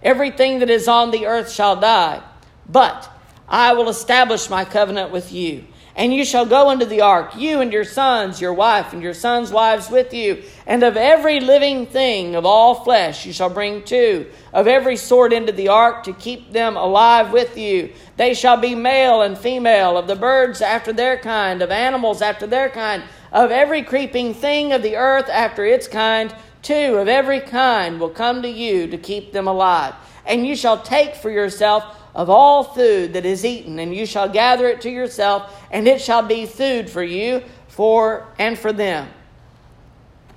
Everything 0.04 0.60
that 0.60 0.70
is 0.70 0.88
on 0.88 1.10
the 1.10 1.26
earth 1.26 1.52
shall 1.52 1.76
die. 1.76 2.22
But 2.70 3.12
I 3.50 3.74
will 3.74 3.90
establish 3.90 4.50
my 4.50 4.64
covenant 4.64 5.12
with 5.12 5.32
you 5.32 5.66
and 5.98 6.14
you 6.14 6.24
shall 6.24 6.46
go 6.46 6.70
into 6.70 6.86
the 6.86 7.02
ark, 7.02 7.36
you 7.36 7.60
and 7.60 7.74
your 7.74 7.84
sons, 7.84 8.40
your 8.40 8.54
wife, 8.54 8.94
and 8.94 9.02
your 9.02 9.16
sons' 9.16 9.52
wives 9.52 9.90
with 9.90 10.14
you. 10.14 10.44
And 10.68 10.84
of 10.84 10.96
every 10.96 11.40
living 11.40 11.88
thing 11.88 12.36
of 12.36 12.46
all 12.46 12.76
flesh 12.84 13.26
you 13.26 13.34
shall 13.34 13.50
bring 13.50 13.84
two 13.84 14.28
of 14.54 14.68
every 14.68 14.96
sort 14.96 15.34
into 15.34 15.52
the 15.52 15.70
ark 15.70 16.04
to 16.04 16.14
keep 16.14 16.54
them 16.54 16.78
alive 16.78 17.32
with 17.32 17.58
you. 17.58 17.92
They 18.16 18.36
shall 18.36 18.58
be 18.58 18.76
male 18.76 19.24
and 19.24 19.36
female, 19.36 19.98
of 19.98 20.06
the 20.06 20.16
birds 20.16 20.62
after 20.62 20.94
their 20.94 21.18
kind, 21.18 21.64
of 21.64 21.72
animals 21.72 22.22
after 22.22 22.46
their 22.46 22.70
kind, 22.70 23.02
of 23.32 23.50
every 23.50 23.82
creeping 23.82 24.36
thing 24.36 24.74
of 24.74 24.84
the 24.84 24.98
earth 24.98 25.30
after 25.30 25.66
its 25.66 25.88
kind. 25.88 26.34
Two 26.62 26.98
of 26.98 27.08
every 27.08 27.40
kind 27.40 28.00
will 28.00 28.10
come 28.10 28.44
to 28.44 28.50
you 28.50 28.86
to 28.88 28.98
keep 29.00 29.32
them 29.32 29.48
alive. 29.48 29.96
And 30.28 30.46
you 30.46 30.56
shall 30.56 30.80
take 30.80 31.16
for 31.16 31.32
yourself 31.32 31.84
of 32.16 32.30
all 32.30 32.64
food 32.64 33.14
that 33.14 33.26
is 33.26 33.46
eaten, 33.46 33.80
and 33.80 33.96
you 33.96 34.06
shall 34.06 34.28
gather 34.30 34.68
it 34.68 34.82
to 34.82 34.90
yourself, 34.90 35.54
and 35.72 35.88
it 35.88 36.02
shall 36.02 36.24
be 36.24 36.46
food 36.46 36.90
for 36.90 37.04
you 37.04 37.44
for 37.68 38.28
and 38.40 38.58
for 38.58 38.74
them. 38.74 39.08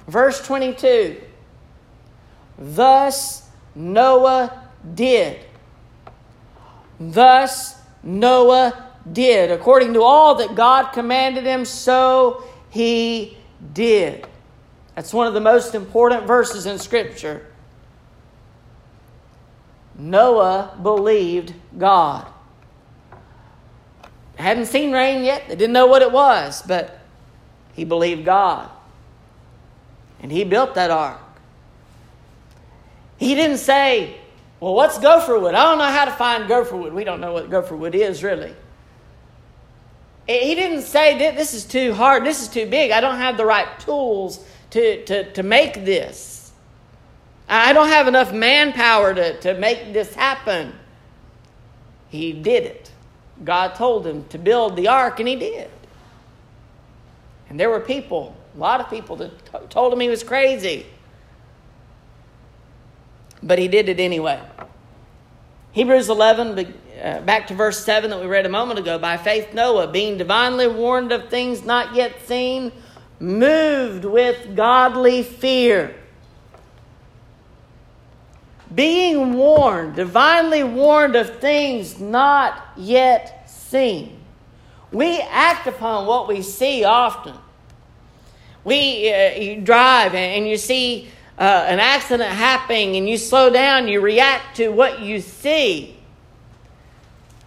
Verse 0.07 0.45
22 0.47 1.21
Thus 2.59 3.49
Noah 3.75 4.69
did. 4.95 5.41
Thus 6.99 7.77
Noah 8.03 8.89
did. 9.11 9.51
According 9.51 9.95
to 9.95 10.03
all 10.03 10.35
that 10.37 10.55
God 10.55 10.93
commanded 10.93 11.45
him, 11.45 11.65
so 11.65 12.45
he 12.69 13.39
did. 13.73 14.27
That's 14.95 15.15
one 15.15 15.27
of 15.27 15.35
the 15.35 15.41
most 15.41 15.75
important 15.75 16.27
verses 16.27 16.67
in 16.67 16.79
Scripture. 16.79 17.47
Noah 20.01 20.79
believed 20.83 21.53
God. 21.77 22.27
Hadn't 24.37 24.67
seen 24.67 24.93
rain 24.93 25.23
yet, 25.23 25.49
they 25.49 25.57
didn't 25.57 25.75
know 25.75 25.87
what 25.87 26.01
it 26.01 26.11
was, 26.11 26.63
but 26.63 27.01
he 27.75 27.85
believed 27.85 28.25
God. 28.25 28.71
And 30.23 30.33
he 30.33 30.45
built 30.45 30.75
that 30.75 30.91
ark. 30.91 31.21
He 33.19 33.35
didn't 33.35 33.59
say, 33.59 34.17
Well, 34.59 34.75
what's 34.75 34.99
gopher 34.99 35.39
wood? 35.39 35.55
I 35.55 35.65
don't 35.65 35.79
know 35.79 35.85
how 35.85 36.07
to 36.07 36.13
find 36.13 36.49
gopher 36.49 36.77
wood. 36.77 36.95
We 36.95 37.05
don't 37.05 37.21
know 37.21 37.35
what 37.35 37.51
gopher 37.51 37.77
wood 37.77 37.95
is, 37.95 38.23
really. 38.25 38.55
He 40.27 40.55
didn't 40.55 40.83
say, 40.83 41.19
This 41.19 41.53
is 41.53 41.67
too 41.67 41.93
hard, 41.93 42.25
this 42.25 42.41
is 42.41 42.49
too 42.49 42.67
big. 42.67 42.91
I 42.93 43.03
don't 43.03 43.19
have 43.19 43.37
the 43.37 43.45
right 43.45 43.79
tools 43.81 44.43
to, 44.71 45.05
to, 45.05 45.31
to 45.33 45.43
make 45.43 45.85
this. 45.85 46.40
I 47.51 47.73
don't 47.73 47.89
have 47.89 48.07
enough 48.07 48.33
manpower 48.33 49.13
to, 49.13 49.41
to 49.41 49.55
make 49.59 49.93
this 49.93 50.15
happen. 50.15 50.73
He 52.09 52.33
did 52.33 52.65
it. 52.65 52.93
God 53.43 53.75
told 53.75 54.07
him 54.07 54.25
to 54.29 54.39
build 54.39 54.77
the 54.77 54.87
ark, 54.87 55.19
and 55.19 55.29
he 55.29 55.35
did. 55.35 55.69
And 57.49 57.59
there 57.59 57.69
were 57.69 57.81
people, 57.81 58.37
a 58.55 58.59
lot 58.59 58.81
of 58.81 58.89
people, 58.89 59.17
that 59.17 59.71
told 59.71 59.93
him 59.93 59.99
he 59.99 60.09
was 60.09 60.23
crazy. 60.23 60.87
But 63.43 63.59
he 63.59 63.67
did 63.67 63.89
it 63.89 63.99
anyway. 63.99 64.41
Hebrews 65.73 66.09
11, 66.09 66.75
uh, 67.03 67.21
back 67.23 67.49
to 67.49 67.55
verse 67.55 67.85
7 67.85 68.11
that 68.11 68.21
we 68.21 68.27
read 68.27 68.47
a 68.47 68.51
moment 68.51 68.79
ago. 68.79 68.99
By 68.99 69.17
faith, 69.17 69.55
Noah, 69.55 69.89
being 69.89 70.19
divinely 70.19 70.69
warned 70.69 71.11
of 71.11 71.31
things 71.31 71.65
not 71.65 71.97
yet 71.97 72.27
seen, 72.27 72.71
moved 73.19 74.05
with 74.05 74.55
godly 74.55 75.25
fear. 75.25 76.00
Being 78.75 79.35
warned, 79.35 79.97
divinely 79.97 80.63
warned 80.63 81.17
of 81.17 81.41
things 81.41 81.99
not 81.99 82.69
yet 82.77 83.51
seen. 83.51 84.19
We 84.93 85.21
act 85.21 85.67
upon 85.67 86.07
what 86.07 86.29
we 86.29 86.43
see 86.43 86.85
often. 86.85 87.35
We 88.65 89.13
uh, 89.13 89.65
drive 89.65 90.15
and 90.15 90.47
you 90.47 90.57
see 90.57 91.09
uh, 91.39 91.65
an 91.69 91.81
accident 91.81 92.31
happening 92.31 92.97
and 92.97 93.09
you 93.09 93.17
slow 93.17 93.51
down, 93.51 93.89
you 93.89 94.01
react 94.01 94.57
to 94.57 94.69
what 94.69 95.01
you 95.01 95.21
see. 95.21 95.97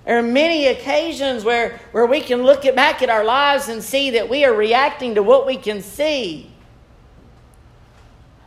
There 0.05 0.17
are 0.17 0.23
many 0.23 0.67
occasions 0.67 1.45
where, 1.45 1.79
where 1.91 2.05
we 2.05 2.19
can 2.19 2.43
look 2.43 2.65
at, 2.65 2.75
back 2.75 3.01
at 3.01 3.09
our 3.09 3.23
lives 3.23 3.69
and 3.69 3.81
see 3.81 4.11
that 4.11 4.27
we 4.27 4.43
are 4.43 4.53
reacting 4.53 5.15
to 5.15 5.23
what 5.23 5.45
we 5.45 5.55
can 5.55 5.81
see. 5.81 6.49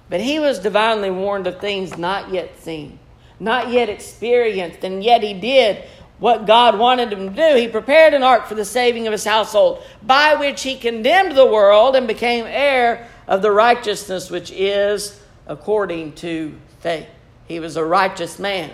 But 0.08 0.20
he 0.20 0.38
was 0.38 0.58
divinely 0.58 1.10
warned 1.10 1.46
of 1.46 1.60
things 1.60 1.98
not 1.98 2.32
yet 2.32 2.60
seen, 2.60 2.98
not 3.40 3.70
yet 3.70 3.88
experienced, 3.88 4.84
and 4.84 5.02
yet 5.02 5.22
he 5.22 5.34
did 5.34 5.82
what 6.18 6.46
God 6.46 6.78
wanted 6.78 7.12
him 7.12 7.34
to 7.34 7.34
do. 7.34 7.56
He 7.56 7.68
prepared 7.68 8.14
an 8.14 8.22
ark 8.22 8.46
for 8.46 8.54
the 8.54 8.64
saving 8.64 9.06
of 9.06 9.12
his 9.12 9.24
household, 9.24 9.82
by 10.02 10.36
which 10.36 10.62
he 10.62 10.76
condemned 10.76 11.36
the 11.36 11.46
world 11.46 11.96
and 11.96 12.06
became 12.06 12.46
heir 12.46 13.08
of 13.26 13.42
the 13.42 13.50
righteousness 13.50 14.30
which 14.30 14.50
is 14.52 15.20
according 15.46 16.12
to 16.14 16.54
faith. 16.80 17.08
He 17.48 17.60
was 17.60 17.76
a 17.76 17.84
righteous 17.84 18.38
man 18.38 18.70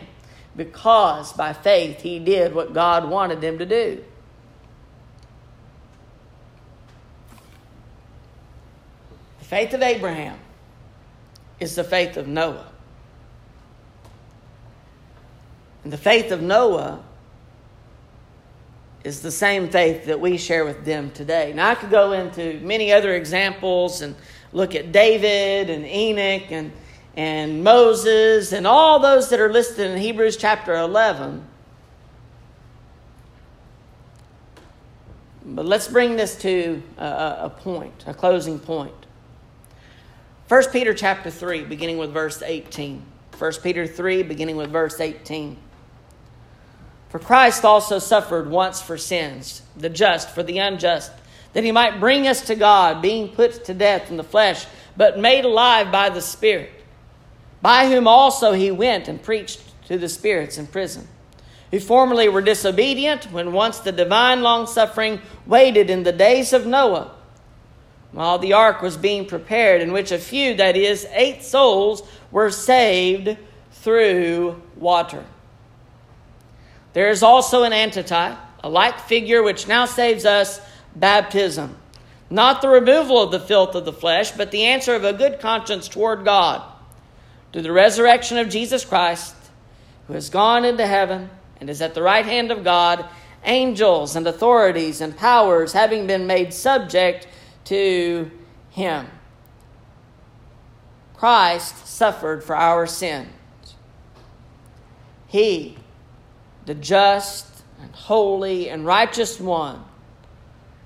because 0.56 1.32
by 1.32 1.52
faith 1.52 2.00
he 2.02 2.18
did 2.18 2.54
what 2.54 2.74
God 2.74 3.08
wanted 3.08 3.42
him 3.42 3.58
to 3.58 3.66
do. 3.66 4.04
Faith 9.40 9.74
of 9.74 9.82
Abraham 9.82 10.38
is 11.62 11.74
the 11.74 11.84
faith 11.84 12.16
of 12.16 12.26
Noah. 12.28 12.66
And 15.84 15.92
the 15.92 15.98
faith 15.98 16.30
of 16.30 16.42
Noah 16.42 17.02
is 19.04 19.22
the 19.22 19.30
same 19.30 19.68
faith 19.68 20.06
that 20.06 20.20
we 20.20 20.36
share 20.36 20.64
with 20.64 20.84
them 20.84 21.10
today. 21.10 21.52
Now, 21.54 21.70
I 21.70 21.74
could 21.74 21.90
go 21.90 22.12
into 22.12 22.60
many 22.60 22.92
other 22.92 23.14
examples 23.14 24.00
and 24.00 24.14
look 24.52 24.74
at 24.74 24.92
David 24.92 25.70
and 25.70 25.86
Enoch 25.86 26.50
and 26.50 26.72
and 27.14 27.62
Moses 27.62 28.52
and 28.52 28.66
all 28.66 28.98
those 28.98 29.28
that 29.30 29.40
are 29.40 29.52
listed 29.52 29.90
in 29.90 29.98
Hebrews 29.98 30.36
chapter 30.36 30.74
11. 30.74 31.44
But 35.44 35.66
let's 35.66 35.88
bring 35.88 36.16
this 36.16 36.36
to 36.36 36.82
a, 36.96 37.04
a 37.04 37.50
point, 37.50 38.04
a 38.06 38.14
closing 38.14 38.58
point. 38.58 39.01
1 40.52 40.64
Peter 40.70 40.92
chapter 40.92 41.30
3, 41.30 41.64
beginning 41.64 41.96
with 41.96 42.12
verse 42.12 42.42
18. 42.42 43.02
1 43.38 43.52
Peter 43.62 43.86
3, 43.86 44.22
beginning 44.22 44.56
with 44.56 44.70
verse 44.70 45.00
18. 45.00 45.56
For 47.08 47.18
Christ 47.18 47.64
also 47.64 47.98
suffered 47.98 48.50
once 48.50 48.82
for 48.82 48.98
sins, 48.98 49.62
the 49.74 49.88
just 49.88 50.28
for 50.28 50.42
the 50.42 50.58
unjust, 50.58 51.10
that 51.54 51.64
he 51.64 51.72
might 51.72 52.00
bring 52.00 52.28
us 52.28 52.42
to 52.48 52.54
God, 52.54 53.00
being 53.00 53.30
put 53.30 53.64
to 53.64 53.72
death 53.72 54.10
in 54.10 54.18
the 54.18 54.22
flesh, 54.22 54.66
but 54.94 55.18
made 55.18 55.46
alive 55.46 55.90
by 55.90 56.10
the 56.10 56.20
Spirit 56.20 56.70
by 57.62 57.88
whom 57.88 58.06
also 58.06 58.52
he 58.52 58.70
went 58.70 59.08
and 59.08 59.22
preached 59.22 59.62
to 59.86 59.96
the 59.96 60.08
spirits 60.10 60.58
in 60.58 60.66
prison, 60.66 61.08
who 61.70 61.80
formerly 61.80 62.28
were 62.28 62.42
disobedient 62.42 63.24
when 63.32 63.52
once 63.52 63.78
the 63.78 63.90
divine 63.90 64.42
longsuffering 64.42 65.18
waited 65.46 65.88
in 65.88 66.02
the 66.02 66.12
days 66.12 66.52
of 66.52 66.66
Noah, 66.66 67.10
while 68.12 68.38
the 68.38 68.52
ark 68.52 68.82
was 68.82 68.96
being 68.96 69.26
prepared, 69.26 69.80
in 69.80 69.92
which 69.92 70.12
a 70.12 70.18
few, 70.18 70.54
that 70.54 70.76
is, 70.76 71.06
eight 71.12 71.42
souls, 71.42 72.02
were 72.30 72.50
saved 72.50 73.36
through 73.72 74.60
water. 74.76 75.24
There 76.92 77.08
is 77.08 77.22
also 77.22 77.62
an 77.62 77.72
antitype, 77.72 78.38
a 78.62 78.68
like 78.68 79.00
figure 79.00 79.42
which 79.42 79.66
now 79.66 79.86
saves 79.86 80.24
us 80.24 80.60
baptism. 80.94 81.76
Not 82.28 82.62
the 82.62 82.68
removal 82.68 83.22
of 83.22 83.30
the 83.30 83.40
filth 83.40 83.74
of 83.74 83.84
the 83.84 83.92
flesh, 83.92 84.30
but 84.32 84.50
the 84.50 84.64
answer 84.64 84.94
of 84.94 85.04
a 85.04 85.12
good 85.12 85.40
conscience 85.40 85.88
toward 85.88 86.24
God 86.24 86.62
to 87.52 87.60
the 87.60 87.72
resurrection 87.72 88.38
of 88.38 88.48
Jesus 88.48 88.84
Christ, 88.84 89.34
who 90.06 90.14
has 90.14 90.30
gone 90.30 90.64
into 90.64 90.86
heaven 90.86 91.28
and 91.60 91.68
is 91.68 91.82
at 91.82 91.94
the 91.94 92.02
right 92.02 92.24
hand 92.24 92.50
of 92.50 92.64
God, 92.64 93.04
angels 93.44 94.16
and 94.16 94.26
authorities 94.26 95.00
and 95.00 95.16
powers 95.16 95.72
having 95.72 96.06
been 96.06 96.26
made 96.26 96.54
subject 96.54 97.26
to 97.66 98.30
him. 98.70 99.06
Christ 101.14 101.86
suffered 101.86 102.42
for 102.42 102.56
our 102.56 102.86
sins. 102.86 103.28
He, 105.28 105.76
the 106.66 106.74
just 106.74 107.62
and 107.80 107.92
holy 107.94 108.68
and 108.68 108.84
righteous 108.84 109.40
one, 109.40 109.84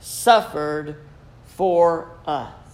suffered 0.00 0.96
for 1.46 2.10
us. 2.26 2.66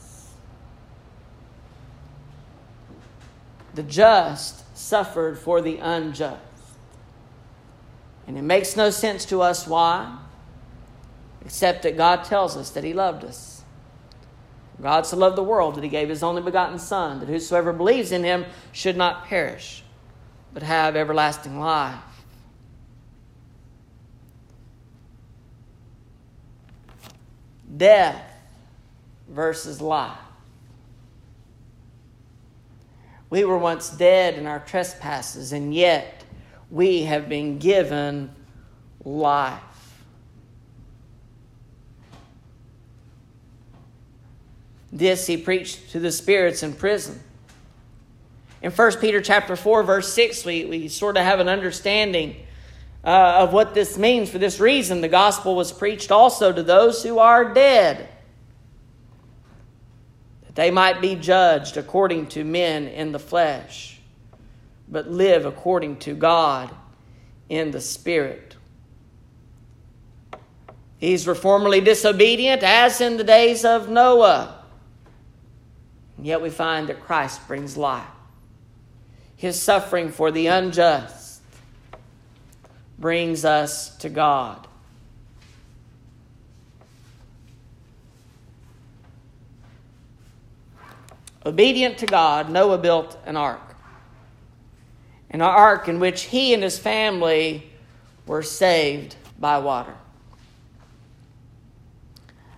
the 3.74 3.82
just 3.82 4.76
suffered 4.76 5.38
for 5.38 5.60
the 5.60 5.78
unjust. 5.78 6.40
And 8.26 8.38
it 8.38 8.42
makes 8.42 8.76
no 8.76 8.90
sense 8.90 9.24
to 9.26 9.42
us 9.42 9.66
why, 9.66 10.18
except 11.44 11.82
that 11.82 11.96
God 11.96 12.24
tells 12.24 12.56
us 12.56 12.70
that 12.70 12.84
He 12.84 12.92
loved 12.92 13.24
us. 13.24 13.51
God 14.82 15.06
so 15.06 15.16
loved 15.16 15.36
the 15.36 15.44
world 15.44 15.76
that 15.76 15.84
He 15.84 15.88
gave 15.88 16.08
His 16.08 16.22
only 16.22 16.42
begotten 16.42 16.78
Son, 16.78 17.20
that 17.20 17.28
whosoever 17.28 17.72
believes 17.72 18.10
in 18.10 18.24
Him 18.24 18.44
should 18.72 18.96
not 18.96 19.26
perish, 19.26 19.84
but 20.52 20.62
have 20.62 20.96
everlasting 20.96 21.60
life. 21.60 22.00
Death 27.76 28.22
versus 29.28 29.80
life. 29.80 30.18
We 33.30 33.44
were 33.44 33.56
once 33.56 33.88
dead 33.88 34.34
in 34.34 34.46
our 34.46 34.60
trespasses, 34.60 35.52
and 35.54 35.72
yet 35.72 36.24
we 36.70 37.04
have 37.04 37.28
been 37.28 37.58
given 37.58 38.34
life. 39.04 39.62
This 44.92 45.26
he 45.26 45.38
preached 45.38 45.90
to 45.92 45.98
the 45.98 46.12
spirits 46.12 46.62
in 46.62 46.74
prison. 46.74 47.18
In 48.60 48.70
1 48.70 48.92
Peter 49.00 49.20
chapter 49.20 49.56
4, 49.56 49.82
verse 49.82 50.12
6, 50.12 50.44
we, 50.44 50.66
we 50.66 50.88
sort 50.88 51.16
of 51.16 51.24
have 51.24 51.40
an 51.40 51.48
understanding 51.48 52.36
uh, 53.02 53.38
of 53.38 53.52
what 53.52 53.74
this 53.74 53.98
means. 53.98 54.30
For 54.30 54.38
this 54.38 54.60
reason, 54.60 55.00
the 55.00 55.08
gospel 55.08 55.56
was 55.56 55.72
preached 55.72 56.12
also 56.12 56.52
to 56.52 56.62
those 56.62 57.02
who 57.02 57.18
are 57.18 57.52
dead 57.52 58.08
that 60.46 60.54
they 60.54 60.70
might 60.70 61.00
be 61.00 61.14
judged 61.14 61.76
according 61.76 62.26
to 62.28 62.44
men 62.44 62.86
in 62.86 63.10
the 63.10 63.18
flesh, 63.18 63.98
but 64.88 65.10
live 65.10 65.46
according 65.46 65.96
to 65.96 66.14
God 66.14 66.70
in 67.48 67.70
the 67.70 67.80
Spirit. 67.80 68.56
These 71.00 71.26
were 71.26 71.34
formerly 71.34 71.80
disobedient, 71.80 72.62
as 72.62 73.00
in 73.00 73.16
the 73.16 73.24
days 73.24 73.64
of 73.64 73.88
Noah. 73.88 74.61
And 76.22 76.28
yet 76.28 76.40
we 76.40 76.50
find 76.50 76.88
that 76.88 77.00
Christ 77.00 77.48
brings 77.48 77.76
life. 77.76 78.06
His 79.34 79.60
suffering 79.60 80.12
for 80.12 80.30
the 80.30 80.46
unjust 80.46 81.42
brings 82.96 83.44
us 83.44 83.96
to 83.96 84.08
God. 84.08 84.68
Obedient 91.44 91.98
to 91.98 92.06
God, 92.06 92.50
Noah 92.50 92.78
built 92.78 93.18
an 93.26 93.36
ark. 93.36 93.74
An 95.28 95.42
ark 95.42 95.88
in 95.88 95.98
which 95.98 96.22
he 96.22 96.54
and 96.54 96.62
his 96.62 96.78
family 96.78 97.68
were 98.28 98.44
saved 98.44 99.16
by 99.40 99.58
water. 99.58 99.96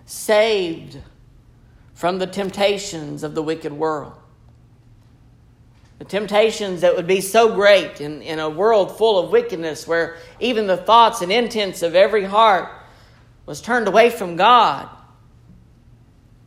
Saved 0.05 0.99
from 1.95 2.19
the 2.19 2.27
temptations 2.27 3.23
of 3.23 3.33
the 3.33 3.41
wicked 3.41 3.73
world. 3.73 4.13
The 5.97 6.05
temptations 6.05 6.81
that 6.81 6.95
would 6.95 7.07
be 7.07 7.21
so 7.21 7.55
great 7.55 8.01
in, 8.01 8.21
in 8.21 8.37
a 8.39 8.49
world 8.49 8.97
full 8.97 9.17
of 9.17 9.31
wickedness 9.31 9.87
where 9.87 10.17
even 10.41 10.67
the 10.67 10.75
thoughts 10.75 11.21
and 11.21 11.31
intents 11.31 11.81
of 11.81 11.95
every 11.95 12.25
heart 12.25 12.69
was 13.45 13.61
turned 13.61 13.87
away 13.87 14.09
from 14.09 14.35
God. 14.35 14.89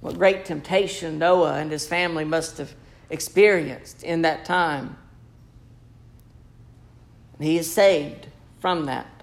What 0.01 0.19
great 0.19 0.45
temptation 0.45 1.19
Noah 1.19 1.55
and 1.55 1.73
his 1.73 1.87
family 1.87 2.25
must 2.25 2.59
have 2.59 2.75
experienced 3.09 4.03
in 4.03 4.23
that 4.23 4.45
time. 4.45 4.97
he 7.41 7.57
is 7.57 7.73
saved 7.73 8.27
from 8.61 8.85
that. 8.85 9.18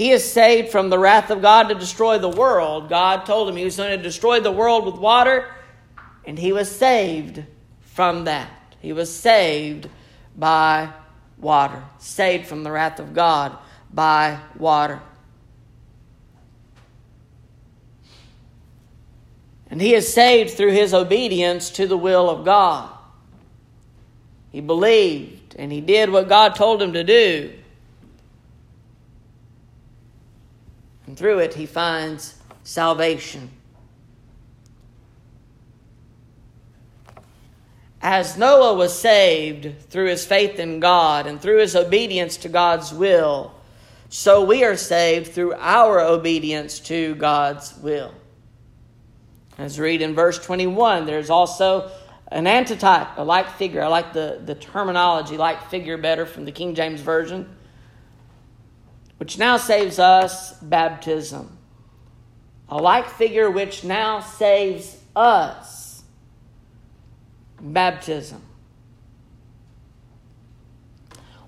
He 0.00 0.12
is 0.12 0.24
saved 0.24 0.70
from 0.70 0.88
the 0.88 0.98
wrath 0.98 1.28
of 1.28 1.42
God 1.42 1.68
to 1.68 1.74
destroy 1.74 2.16
the 2.16 2.30
world. 2.30 2.88
God 2.88 3.26
told 3.26 3.50
him 3.50 3.56
he 3.56 3.66
was 3.66 3.76
going 3.76 3.94
to 3.94 4.02
destroy 4.02 4.40
the 4.40 4.50
world 4.50 4.86
with 4.86 4.94
water, 4.94 5.54
and 6.24 6.38
he 6.38 6.54
was 6.54 6.74
saved 6.74 7.44
from 7.82 8.24
that. 8.24 8.50
He 8.80 8.94
was 8.94 9.14
saved 9.14 9.90
by 10.34 10.88
water, 11.36 11.84
saved 11.98 12.46
from 12.46 12.62
the 12.62 12.70
wrath 12.70 12.98
of 12.98 13.12
God 13.12 13.58
by 13.92 14.40
water. 14.56 15.02
And 19.68 19.82
he 19.82 19.92
is 19.92 20.10
saved 20.10 20.56
through 20.56 20.72
his 20.72 20.94
obedience 20.94 21.68
to 21.72 21.86
the 21.86 21.98
will 21.98 22.30
of 22.30 22.46
God. 22.46 22.90
He 24.50 24.62
believed 24.62 25.56
and 25.58 25.70
he 25.70 25.82
did 25.82 26.08
what 26.08 26.30
God 26.30 26.54
told 26.54 26.80
him 26.80 26.94
to 26.94 27.04
do. 27.04 27.52
And 31.10 31.18
through 31.18 31.40
it, 31.40 31.54
he 31.54 31.66
finds 31.66 32.36
salvation. 32.62 33.50
As 38.00 38.38
Noah 38.38 38.74
was 38.74 38.96
saved 38.96 39.88
through 39.90 40.06
his 40.06 40.24
faith 40.24 40.60
in 40.60 40.78
God 40.78 41.26
and 41.26 41.42
through 41.42 41.58
his 41.58 41.74
obedience 41.74 42.36
to 42.36 42.48
God's 42.48 42.92
will, 42.92 43.52
so 44.08 44.44
we 44.44 44.62
are 44.62 44.76
saved 44.76 45.32
through 45.32 45.54
our 45.54 45.98
obedience 45.98 46.78
to 46.78 47.16
God's 47.16 47.76
will. 47.78 48.14
As 49.58 49.80
we 49.80 49.86
read 49.86 50.02
in 50.02 50.14
verse 50.14 50.38
21, 50.38 51.06
there's 51.06 51.28
also 51.28 51.90
an 52.28 52.46
antitype, 52.46 53.18
a 53.18 53.24
like 53.24 53.50
figure. 53.56 53.82
I 53.82 53.88
like 53.88 54.12
the, 54.12 54.40
the 54.44 54.54
terminology, 54.54 55.36
like 55.36 55.70
figure, 55.70 55.96
better 55.96 56.24
from 56.24 56.44
the 56.44 56.52
King 56.52 56.76
James 56.76 57.00
Version, 57.00 57.48
which 59.20 59.36
now 59.36 59.58
saves 59.58 59.98
us 59.98 60.54
baptism. 60.60 61.58
A 62.70 62.78
like 62.78 63.06
figure 63.06 63.50
which 63.50 63.84
now 63.84 64.20
saves 64.20 64.96
us 65.14 66.02
baptism. 67.60 68.40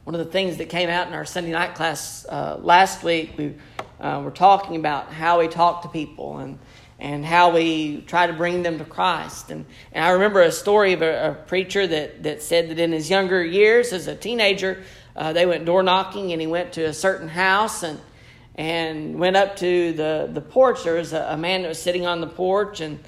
One 0.04 0.14
of 0.14 0.18
the 0.18 0.30
things 0.30 0.58
that 0.58 0.68
came 0.68 0.90
out 0.90 1.06
in 1.06 1.14
our 1.14 1.24
Sunday 1.24 1.52
night 1.52 1.74
class 1.74 2.26
uh, 2.28 2.58
last 2.60 3.02
week, 3.02 3.38
we 3.38 3.54
uh, 3.98 4.20
were 4.22 4.30
talking 4.30 4.76
about 4.76 5.10
how 5.10 5.38
we 5.38 5.48
talk 5.48 5.80
to 5.80 5.88
people 5.88 6.38
and 6.38 6.58
and 7.02 7.26
how 7.26 7.50
we 7.52 8.00
try 8.02 8.28
to 8.28 8.32
bring 8.32 8.62
them 8.62 8.78
to 8.78 8.84
Christ. 8.84 9.50
And, 9.50 9.66
and 9.90 10.04
I 10.04 10.10
remember 10.10 10.40
a 10.40 10.52
story 10.52 10.92
of 10.92 11.02
a, 11.02 11.30
a 11.30 11.34
preacher 11.34 11.84
that, 11.84 12.22
that 12.22 12.42
said 12.42 12.68
that 12.68 12.78
in 12.78 12.92
his 12.92 13.10
younger 13.10 13.44
years, 13.44 13.92
as 13.92 14.06
a 14.06 14.14
teenager, 14.14 14.84
uh, 15.16 15.32
they 15.32 15.46
went 15.46 15.64
door 15.64 15.82
knocking 15.82 16.32
and 16.32 16.40
he 16.40 16.46
went 16.46 16.72
to 16.74 16.82
a 16.82 16.92
certain 16.92 17.28
house 17.28 17.82
and, 17.82 18.00
and 18.54 19.18
went 19.18 19.36
up 19.36 19.56
to 19.56 19.92
the, 19.92 20.30
the 20.32 20.40
porch. 20.40 20.84
There 20.84 20.94
was 20.94 21.12
a, 21.12 21.28
a 21.30 21.36
man 21.36 21.62
that 21.62 21.68
was 21.68 21.80
sitting 21.82 22.06
on 22.06 22.20
the 22.20 22.26
porch, 22.26 22.80
and 22.80 22.98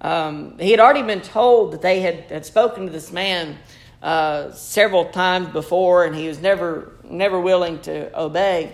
um, 0.00 0.58
he 0.58 0.70
had 0.70 0.80
already 0.80 1.02
been 1.02 1.22
told 1.22 1.72
that 1.72 1.82
they 1.82 2.00
had, 2.00 2.30
had 2.30 2.46
spoken 2.46 2.86
to 2.86 2.92
this 2.92 3.12
man 3.12 3.58
uh, 4.02 4.52
several 4.52 5.06
times 5.06 5.48
before, 5.48 6.04
and 6.04 6.14
he 6.14 6.28
was 6.28 6.40
never, 6.40 6.92
never 7.04 7.40
willing 7.40 7.80
to 7.82 8.18
obey. 8.18 8.72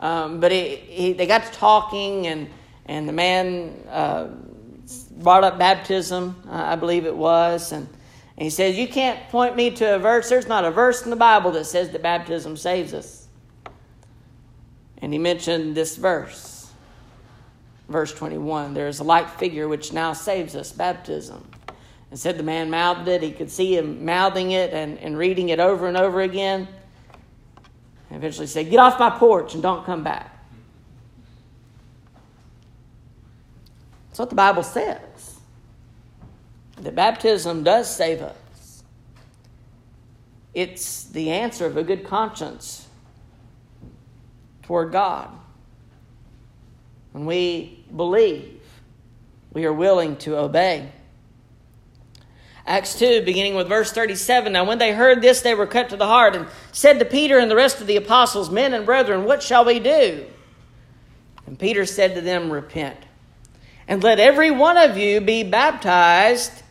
Um, 0.00 0.40
but 0.40 0.52
he, 0.52 0.76
he, 0.76 1.12
they 1.12 1.26
got 1.26 1.44
to 1.44 1.52
talking, 1.52 2.26
and 2.26 2.48
and 2.88 3.06
the 3.06 3.12
man 3.12 3.84
uh, 3.90 4.28
brought 5.18 5.44
up 5.44 5.58
baptism, 5.58 6.34
uh, 6.48 6.52
I 6.52 6.76
believe 6.76 7.04
it 7.04 7.14
was, 7.14 7.72
and, 7.72 7.86
and 8.38 8.44
he 8.44 8.50
says, 8.50 8.78
You 8.78 8.86
can't 8.86 9.28
point 9.30 9.56
me 9.56 9.72
to 9.72 9.96
a 9.96 9.98
verse. 9.98 10.28
There's 10.28 10.46
not 10.46 10.64
a 10.64 10.70
verse 10.70 11.02
in 11.02 11.10
the 11.10 11.16
Bible 11.16 11.50
that 11.50 11.64
says 11.64 11.90
that 11.90 12.02
baptism 12.02 12.56
saves 12.56 12.94
us. 12.94 13.26
And 14.98 15.12
he 15.12 15.18
mentioned 15.18 15.74
this 15.74 15.96
verse, 15.96 16.70
verse 17.88 18.12
21. 18.14 18.74
There 18.74 18.86
is 18.86 19.00
a 19.00 19.04
like 19.04 19.28
figure 19.40 19.66
which 19.66 19.92
now 19.92 20.12
saves 20.12 20.54
us, 20.54 20.70
baptism. 20.70 21.50
And 22.12 22.18
said 22.18 22.38
the 22.38 22.44
man 22.44 22.70
mouthed 22.70 23.08
it. 23.08 23.24
He 23.24 23.32
could 23.32 23.50
see 23.50 23.76
him 23.76 24.04
mouthing 24.04 24.52
it 24.52 24.72
and, 24.72 24.98
and 24.98 25.18
reading 25.18 25.48
it 25.48 25.58
over 25.58 25.88
and 25.88 25.96
over 25.96 26.20
again. 26.20 26.68
And 28.08 28.18
eventually 28.18 28.46
said, 28.46 28.70
Get 28.70 28.78
off 28.78 29.00
my 29.00 29.10
porch 29.10 29.54
and 29.54 29.62
don't 29.64 29.84
come 29.84 30.04
back. 30.04 30.32
That's 34.10 34.20
what 34.20 34.30
the 34.30 34.36
Bible 34.36 34.62
says. 34.62 35.07
That 36.80 36.94
baptism 36.94 37.64
does 37.64 37.94
save 37.94 38.22
us. 38.22 38.82
It's 40.54 41.04
the 41.04 41.30
answer 41.30 41.66
of 41.66 41.76
a 41.76 41.82
good 41.82 42.04
conscience 42.04 42.86
toward 44.62 44.92
God. 44.92 45.28
When 47.12 47.26
we 47.26 47.84
believe, 47.94 48.60
we 49.52 49.64
are 49.64 49.72
willing 49.72 50.16
to 50.18 50.36
obey. 50.36 50.92
Acts 52.66 52.98
2, 52.98 53.22
beginning 53.22 53.54
with 53.54 53.68
verse 53.68 53.92
37. 53.92 54.52
Now, 54.52 54.64
when 54.64 54.78
they 54.78 54.92
heard 54.92 55.22
this, 55.22 55.40
they 55.40 55.54
were 55.54 55.66
cut 55.66 55.88
to 55.88 55.96
the 55.96 56.06
heart 56.06 56.36
and 56.36 56.46
said 56.70 56.98
to 56.98 57.04
Peter 57.04 57.38
and 57.38 57.50
the 57.50 57.56
rest 57.56 57.80
of 57.80 57.86
the 57.86 57.96
apostles, 57.96 58.50
Men 58.50 58.74
and 58.74 58.84
brethren, 58.84 59.24
what 59.24 59.42
shall 59.42 59.64
we 59.64 59.78
do? 59.78 60.26
And 61.46 61.58
Peter 61.58 61.86
said 61.86 62.14
to 62.14 62.20
them, 62.20 62.52
Repent 62.52 62.98
and 63.88 64.04
let 64.04 64.20
every 64.20 64.50
one 64.50 64.76
of 64.76 64.98
you 64.98 65.20
be 65.20 65.42
baptized 65.42 66.62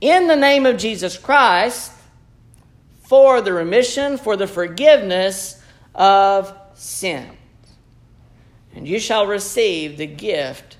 in 0.00 0.26
the 0.26 0.36
name 0.36 0.66
of 0.66 0.76
Jesus 0.76 1.16
Christ 1.16 1.92
for 3.02 3.40
the 3.40 3.52
remission, 3.52 4.16
for 4.16 4.36
the 4.36 4.46
forgiveness 4.46 5.60
of 5.94 6.56
sins. 6.74 7.36
And 8.74 8.88
you 8.88 8.98
shall 8.98 9.26
receive 9.26 9.96
the 9.96 10.06
gift 10.06 10.78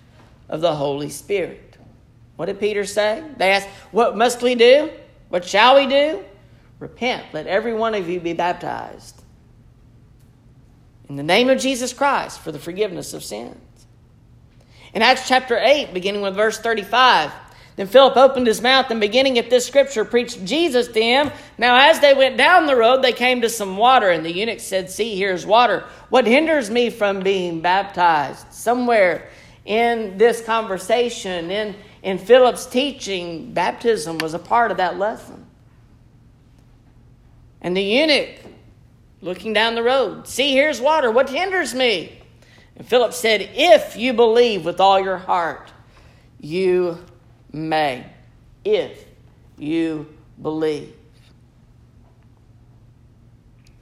of 0.49 0.61
the 0.61 0.75
Holy 0.75 1.11
Spirit. 1.11 1.77
What 2.37 2.47
did 2.47 2.59
Peter 2.59 2.85
say? 2.85 3.23
They 3.37 3.53
asked, 3.53 3.69
What 3.93 4.17
must 4.17 4.43
we 4.43 4.55
do? 4.55 4.91
What 5.29 5.45
shall 5.45 5.77
we 5.77 5.87
do? 5.87 6.25
Repent. 6.81 7.27
Let 7.33 7.47
every 7.47 7.75
one 7.75 7.95
of 7.95 8.09
you 8.09 8.21
be 8.21 8.33
baptized 8.33 9.25
in 11.09 11.17
the 11.17 11.23
name 11.23 11.51
of 11.51 11.59
Jesus 11.59 11.93
Christ 11.93 12.41
for 12.41 12.51
the 12.51 12.59
forgiveness 12.59 13.15
of 13.15 13.23
sins. 13.23 13.57
In 14.95 15.03
Acts 15.03 15.29
chapter 15.29 15.59
8, 15.59 15.93
beginning 15.93 16.23
with 16.23 16.35
verse 16.35 16.59
35, 16.59 17.31
then 17.77 17.89
Philip 17.89 18.17
opened 18.17 18.47
his 18.47 18.63
mouth 18.63 18.91
and 18.91 19.01
beginning 19.01 19.37
at 19.39 19.51
this 19.51 19.67
scripture 19.67 20.05
preached 20.05 20.45
Jesus 20.45 20.87
to 20.89 21.03
him. 21.03 21.31
Now, 21.59 21.91
as 21.91 21.99
they 21.99 22.15
went 22.15 22.37
down 22.37 22.67
the 22.67 22.77
road, 22.77 23.03
they 23.03 23.13
came 23.13 23.41
to 23.41 23.49
some 23.49 23.77
water, 23.77 24.11
and 24.11 24.25
the 24.25 24.33
eunuch 24.33 24.61
said, 24.61 24.91
See, 24.91 25.17
here's 25.17 25.45
water. 25.45 25.85
What 26.09 26.27
hinders 26.27 26.71
me 26.71 26.91
from 26.91 27.21
being 27.21 27.61
baptized? 27.61 28.53
Somewhere 28.53 29.29
in 29.65 30.19
this 30.19 30.41
conversation, 30.41 31.51
in, 31.51 31.75
in 32.03 32.19
Philip's 32.19 32.67
teaching, 32.67 33.53
baptism 33.53 34.19
was 34.19 34.35
a 34.35 34.39
part 34.39 34.71
of 34.71 34.77
that 34.77 34.99
lesson. 34.99 35.45
And 37.61 37.77
the 37.77 37.83
eunuch, 37.83 38.39
looking 39.21 39.53
down 39.53 39.75
the 39.75 39.83
road, 39.83 40.29
See, 40.29 40.53
here's 40.53 40.81
water. 40.81 41.11
What 41.11 41.29
hinders 41.29 41.75
me? 41.75 42.21
And 42.77 42.87
Philip 42.87 43.15
said, 43.15 43.51
If 43.55 43.97
you 43.97 44.13
believe 44.13 44.65
with 44.65 44.79
all 44.79 45.01
your 45.01 45.19
heart, 45.19 45.73
you 46.41 46.99
may. 47.55 48.05
If 48.65 49.05
you 49.57 50.13
believe. 50.41 50.93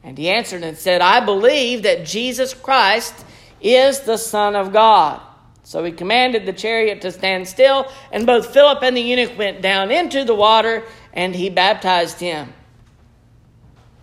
And 0.05 0.19
he 0.19 0.29
answered 0.29 0.63
and 0.63 0.77
said, 0.77 1.01
I 1.01 1.25
believe 1.25 1.85
that 1.85 2.05
Jesus 2.05 2.55
Christ 2.55 3.15
is 3.61 4.01
the 4.01 4.17
Son 4.17 4.57
of 4.57 4.73
God. 4.73 5.21
So 5.63 5.85
he 5.85 5.93
commanded 5.93 6.45
the 6.45 6.53
chariot 6.53 7.03
to 7.03 7.13
stand 7.13 7.47
still, 7.47 7.91
and 8.11 8.27
both 8.27 8.53
Philip 8.53 8.83
and 8.83 8.97
the 8.97 9.01
eunuch 9.01 9.39
went 9.39 9.63
down 9.63 9.93
into 9.93 10.25
the 10.25 10.35
water, 10.35 10.83
and 11.13 11.35
he 11.35 11.51
baptized 11.51 12.19
him. 12.19 12.53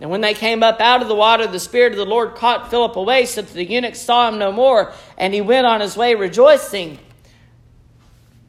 And 0.00 0.08
when 0.08 0.22
they 0.22 0.32
came 0.32 0.62
up 0.62 0.80
out 0.80 1.02
of 1.02 1.08
the 1.08 1.14
water, 1.14 1.46
the 1.46 1.60
Spirit 1.60 1.92
of 1.92 1.98
the 1.98 2.06
Lord 2.06 2.34
caught 2.34 2.70
Philip 2.70 2.96
away, 2.96 3.26
so 3.26 3.42
that 3.42 3.52
the 3.52 3.64
eunuch 3.64 3.94
saw 3.94 4.28
him 4.28 4.38
no 4.38 4.50
more, 4.50 4.94
and 5.18 5.34
he 5.34 5.42
went 5.42 5.66
on 5.66 5.82
his 5.82 5.98
way 5.98 6.14
rejoicing. 6.14 6.98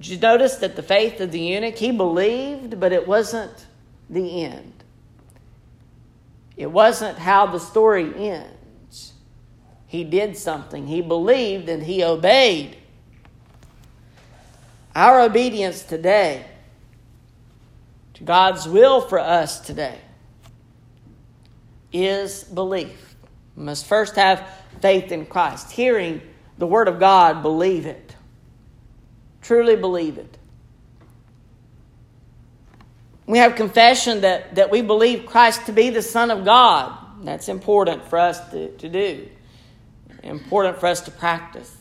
Did 0.01 0.07
you 0.07 0.17
notice 0.17 0.55
that 0.55 0.75
the 0.75 0.81
faith 0.81 1.21
of 1.21 1.31
the 1.31 1.39
eunuch, 1.39 1.77
he 1.77 1.91
believed, 1.91 2.79
but 2.79 2.91
it 2.91 3.07
wasn't 3.07 3.67
the 4.09 4.43
end. 4.43 4.83
It 6.57 6.71
wasn't 6.71 7.19
how 7.19 7.45
the 7.45 7.59
story 7.59 8.11
ends. 8.15 9.13
He 9.85 10.03
did 10.03 10.35
something, 10.35 10.87
he 10.87 11.01
believed, 11.01 11.69
and 11.69 11.83
he 11.83 12.03
obeyed. 12.03 12.77
Our 14.95 15.21
obedience 15.21 15.83
today 15.83 16.47
to 18.15 18.23
God's 18.23 18.67
will 18.67 19.01
for 19.01 19.19
us 19.19 19.59
today 19.59 19.99
is 21.93 22.43
belief. 22.43 23.15
We 23.55 23.65
must 23.65 23.85
first 23.85 24.15
have 24.15 24.49
faith 24.81 25.11
in 25.11 25.27
Christ, 25.27 25.71
hearing 25.71 26.23
the 26.57 26.65
Word 26.65 26.87
of 26.87 26.99
God, 26.99 27.43
believe 27.43 27.85
it. 27.85 28.10
Truly 29.41 29.75
believe 29.75 30.17
it. 30.17 30.37
We 33.25 33.37
have 33.37 33.55
confession 33.55 34.21
that, 34.21 34.55
that 34.55 34.71
we 34.71 34.81
believe 34.81 35.25
Christ 35.25 35.67
to 35.67 35.71
be 35.71 35.89
the 35.89 36.01
Son 36.01 36.31
of 36.31 36.43
God. 36.43 36.97
That's 37.23 37.49
important 37.49 38.05
for 38.09 38.19
us 38.19 38.39
to, 38.49 38.75
to 38.77 38.89
do, 38.89 39.29
important 40.23 40.79
for 40.79 40.87
us 40.87 41.01
to 41.01 41.11
practice. 41.11 41.77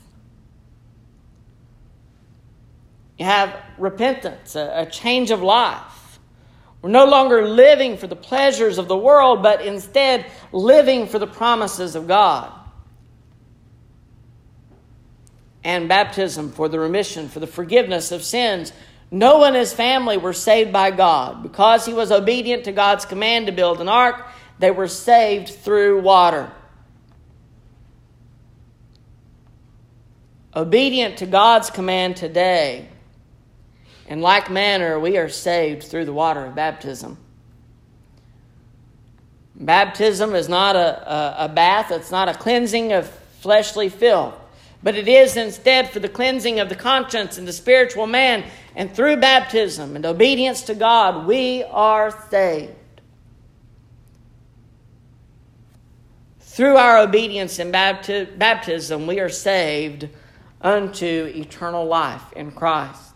You 3.18 3.24
have 3.24 3.54
repentance, 3.78 4.54
a, 4.54 4.72
a 4.76 4.86
change 4.86 5.30
of 5.30 5.42
life. 5.42 6.18
We're 6.82 6.90
no 6.90 7.04
longer 7.04 7.46
living 7.46 7.96
for 7.98 8.06
the 8.06 8.16
pleasures 8.16 8.78
of 8.78 8.88
the 8.88 8.96
world, 8.96 9.42
but 9.42 9.60
instead 9.60 10.26
living 10.52 11.06
for 11.06 11.18
the 11.18 11.26
promises 11.26 11.94
of 11.94 12.06
God. 12.06 12.52
And 15.62 15.88
baptism 15.88 16.52
for 16.52 16.68
the 16.68 16.78
remission, 16.78 17.28
for 17.28 17.40
the 17.40 17.46
forgiveness 17.46 18.12
of 18.12 18.22
sins. 18.22 18.72
Noah 19.10 19.48
and 19.48 19.56
his 19.56 19.72
family 19.72 20.16
were 20.16 20.32
saved 20.32 20.72
by 20.72 20.90
God. 20.90 21.42
Because 21.42 21.84
he 21.84 21.92
was 21.92 22.10
obedient 22.10 22.64
to 22.64 22.72
God's 22.72 23.04
command 23.04 23.46
to 23.46 23.52
build 23.52 23.80
an 23.80 23.88
ark, 23.88 24.26
they 24.58 24.70
were 24.70 24.88
saved 24.88 25.48
through 25.48 26.00
water. 26.00 26.50
Obedient 30.54 31.18
to 31.18 31.26
God's 31.26 31.70
command 31.70 32.16
today 32.16 32.88
in 34.10 34.20
like 34.20 34.50
manner, 34.50 34.98
we 34.98 35.16
are 35.18 35.28
saved 35.28 35.84
through 35.84 36.04
the 36.04 36.12
water 36.12 36.44
of 36.44 36.56
baptism. 36.56 37.16
Baptism 39.54 40.34
is 40.34 40.48
not 40.48 40.74
a, 40.74 41.12
a, 41.12 41.44
a, 41.44 41.48
bath, 41.48 41.92
it's 41.92 42.10
not 42.10 42.28
a 42.28 42.34
cleansing 42.34 42.92
of 42.92 43.08
fleshly 43.40 43.88
filth, 43.88 44.34
but 44.82 44.94
it 44.94 45.08
is 45.08 45.36
instead 45.36 45.90
for 45.90 46.00
the 46.00 46.08
cleansing 46.08 46.58
of 46.58 46.68
the 46.68 46.74
conscience 46.74 47.36
and 47.36 47.46
the 47.46 47.52
spiritual 47.52 48.06
man. 48.06 48.44
And 48.74 48.94
through 48.94 49.16
baptism 49.16 49.96
and 49.96 50.06
obedience 50.06 50.62
to 50.62 50.74
God, 50.74 51.26
we 51.26 51.64
are 51.64 52.10
saved. 52.30 52.72
Through 56.40 56.76
our 56.76 56.98
obedience 56.98 57.58
in 57.58 57.70
bapti- 57.70 58.38
baptism, 58.38 59.06
we 59.06 59.20
are 59.20 59.28
saved 59.28 60.08
unto 60.60 61.32
eternal 61.34 61.86
life 61.86 62.32
in 62.34 62.50
Christ. 62.50 63.09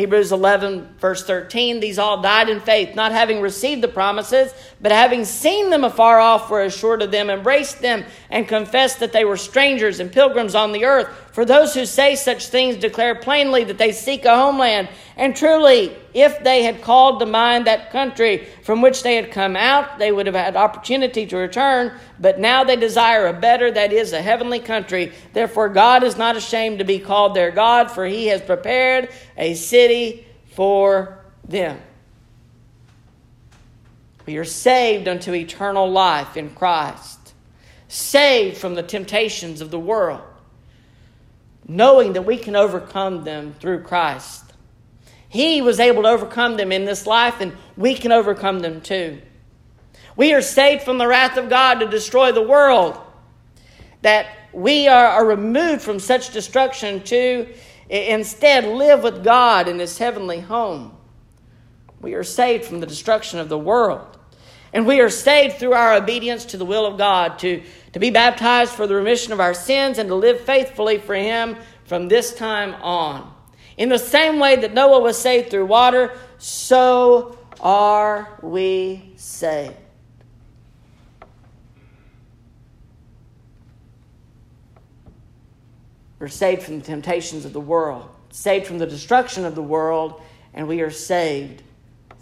Hebrews 0.00 0.32
11, 0.32 0.94
verse 0.98 1.24
13, 1.26 1.78
these 1.78 1.98
all 1.98 2.22
died 2.22 2.48
in 2.48 2.60
faith, 2.60 2.94
not 2.94 3.12
having 3.12 3.42
received 3.42 3.82
the 3.82 3.88
promises, 3.88 4.54
but 4.80 4.92
having 4.92 5.26
seen 5.26 5.68
them 5.68 5.84
afar 5.84 6.18
off, 6.18 6.48
were 6.48 6.62
assured 6.62 7.02
of 7.02 7.10
them, 7.10 7.28
embraced 7.28 7.82
them, 7.82 8.06
and 8.30 8.48
confessed 8.48 9.00
that 9.00 9.12
they 9.12 9.26
were 9.26 9.36
strangers 9.36 10.00
and 10.00 10.10
pilgrims 10.10 10.54
on 10.54 10.72
the 10.72 10.86
earth. 10.86 11.08
For 11.32 11.44
those 11.44 11.74
who 11.74 11.84
say 11.84 12.16
such 12.16 12.48
things 12.48 12.76
declare 12.76 13.14
plainly 13.14 13.62
that 13.64 13.76
they 13.76 13.92
seek 13.92 14.24
a 14.24 14.34
homeland. 14.34 14.88
And 15.20 15.36
truly, 15.36 15.94
if 16.14 16.42
they 16.42 16.62
had 16.62 16.80
called 16.80 17.20
to 17.20 17.26
mind 17.26 17.66
that 17.66 17.90
country 17.90 18.48
from 18.62 18.80
which 18.80 19.02
they 19.02 19.16
had 19.16 19.30
come 19.30 19.54
out, 19.54 19.98
they 19.98 20.10
would 20.10 20.24
have 20.24 20.34
had 20.34 20.56
opportunity 20.56 21.26
to 21.26 21.36
return. 21.36 21.92
But 22.18 22.40
now 22.40 22.64
they 22.64 22.74
desire 22.74 23.26
a 23.26 23.34
better, 23.34 23.70
that 23.70 23.92
is, 23.92 24.14
a 24.14 24.22
heavenly 24.22 24.60
country. 24.60 25.12
Therefore, 25.34 25.68
God 25.68 26.04
is 26.04 26.16
not 26.16 26.36
ashamed 26.36 26.78
to 26.78 26.86
be 26.86 26.98
called 26.98 27.34
their 27.34 27.50
God, 27.50 27.90
for 27.90 28.06
he 28.06 28.28
has 28.28 28.40
prepared 28.40 29.10
a 29.36 29.52
city 29.52 30.26
for 30.52 31.22
them. 31.46 31.78
We 34.24 34.38
are 34.38 34.44
saved 34.44 35.06
unto 35.06 35.34
eternal 35.34 35.90
life 35.90 36.38
in 36.38 36.48
Christ, 36.48 37.34
saved 37.88 38.56
from 38.56 38.74
the 38.74 38.82
temptations 38.82 39.60
of 39.60 39.70
the 39.70 39.78
world 39.78 40.22
knowing 41.68 42.14
that 42.14 42.22
we 42.22 42.36
can 42.36 42.56
overcome 42.56 43.22
them 43.22 43.54
through 43.60 43.80
Christ. 43.80 44.49
He 45.30 45.62
was 45.62 45.78
able 45.78 46.02
to 46.02 46.08
overcome 46.08 46.56
them 46.56 46.72
in 46.72 46.84
this 46.84 47.06
life, 47.06 47.40
and 47.40 47.56
we 47.76 47.94
can 47.94 48.10
overcome 48.10 48.58
them 48.58 48.80
too. 48.80 49.22
We 50.16 50.34
are 50.34 50.42
saved 50.42 50.82
from 50.82 50.98
the 50.98 51.06
wrath 51.06 51.36
of 51.36 51.48
God 51.48 51.78
to 51.78 51.86
destroy 51.86 52.32
the 52.32 52.42
world. 52.42 52.98
That 54.02 54.26
we 54.52 54.88
are, 54.88 55.06
are 55.06 55.24
removed 55.24 55.82
from 55.82 56.00
such 56.00 56.32
destruction 56.32 57.04
to 57.04 57.46
instead 57.88 58.64
live 58.64 59.04
with 59.04 59.22
God 59.22 59.68
in 59.68 59.78
His 59.78 59.98
heavenly 59.98 60.40
home. 60.40 60.96
We 62.00 62.14
are 62.14 62.24
saved 62.24 62.64
from 62.64 62.80
the 62.80 62.86
destruction 62.86 63.38
of 63.38 63.48
the 63.48 63.58
world. 63.58 64.18
And 64.72 64.84
we 64.84 65.00
are 65.00 65.10
saved 65.10 65.58
through 65.58 65.74
our 65.74 65.94
obedience 65.94 66.44
to 66.46 66.56
the 66.56 66.64
will 66.64 66.86
of 66.86 66.98
God 66.98 67.38
to, 67.40 67.62
to 67.92 68.00
be 68.00 68.10
baptized 68.10 68.72
for 68.72 68.88
the 68.88 68.96
remission 68.96 69.32
of 69.32 69.38
our 69.38 69.54
sins 69.54 69.98
and 69.98 70.08
to 70.08 70.14
live 70.16 70.40
faithfully 70.40 70.98
for 70.98 71.14
Him 71.14 71.56
from 71.84 72.08
this 72.08 72.34
time 72.34 72.74
on. 72.82 73.32
In 73.80 73.88
the 73.88 73.98
same 73.98 74.38
way 74.38 74.56
that 74.56 74.74
Noah 74.74 75.00
was 75.00 75.16
saved 75.16 75.48
through 75.48 75.64
water, 75.64 76.12
so 76.36 77.38
are 77.60 78.38
we 78.42 79.14
saved. 79.16 79.74
We're 86.18 86.28
saved 86.28 86.62
from 86.62 86.80
the 86.80 86.84
temptations 86.84 87.46
of 87.46 87.54
the 87.54 87.60
world, 87.60 88.06
saved 88.28 88.66
from 88.66 88.76
the 88.76 88.86
destruction 88.86 89.46
of 89.46 89.54
the 89.54 89.62
world, 89.62 90.20
and 90.52 90.68
we 90.68 90.82
are 90.82 90.90
saved 90.90 91.62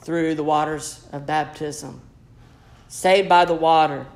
through 0.04 0.36
the 0.36 0.44
waters 0.44 1.08
of 1.10 1.26
baptism 1.26 2.00
saved 2.86 3.28
by 3.28 3.44
the 3.44 3.54
water 3.54 4.06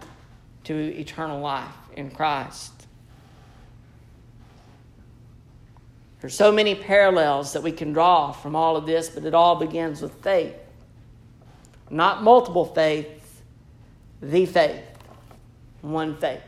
to 0.64 0.74
eternal 0.74 1.40
life 1.40 1.74
in 1.96 2.10
Christ. 2.10 2.71
There's 6.22 6.36
so 6.36 6.52
many 6.52 6.76
parallels 6.76 7.52
that 7.52 7.64
we 7.64 7.72
can 7.72 7.92
draw 7.92 8.30
from 8.30 8.54
all 8.54 8.76
of 8.76 8.86
this, 8.86 9.10
but 9.10 9.24
it 9.24 9.34
all 9.34 9.56
begins 9.56 10.00
with 10.00 10.14
faith. 10.22 10.54
Not 11.90 12.22
multiple 12.22 12.64
faiths, 12.64 13.42
the 14.22 14.46
faith, 14.46 14.84
one 15.80 16.16
faith. 16.16 16.44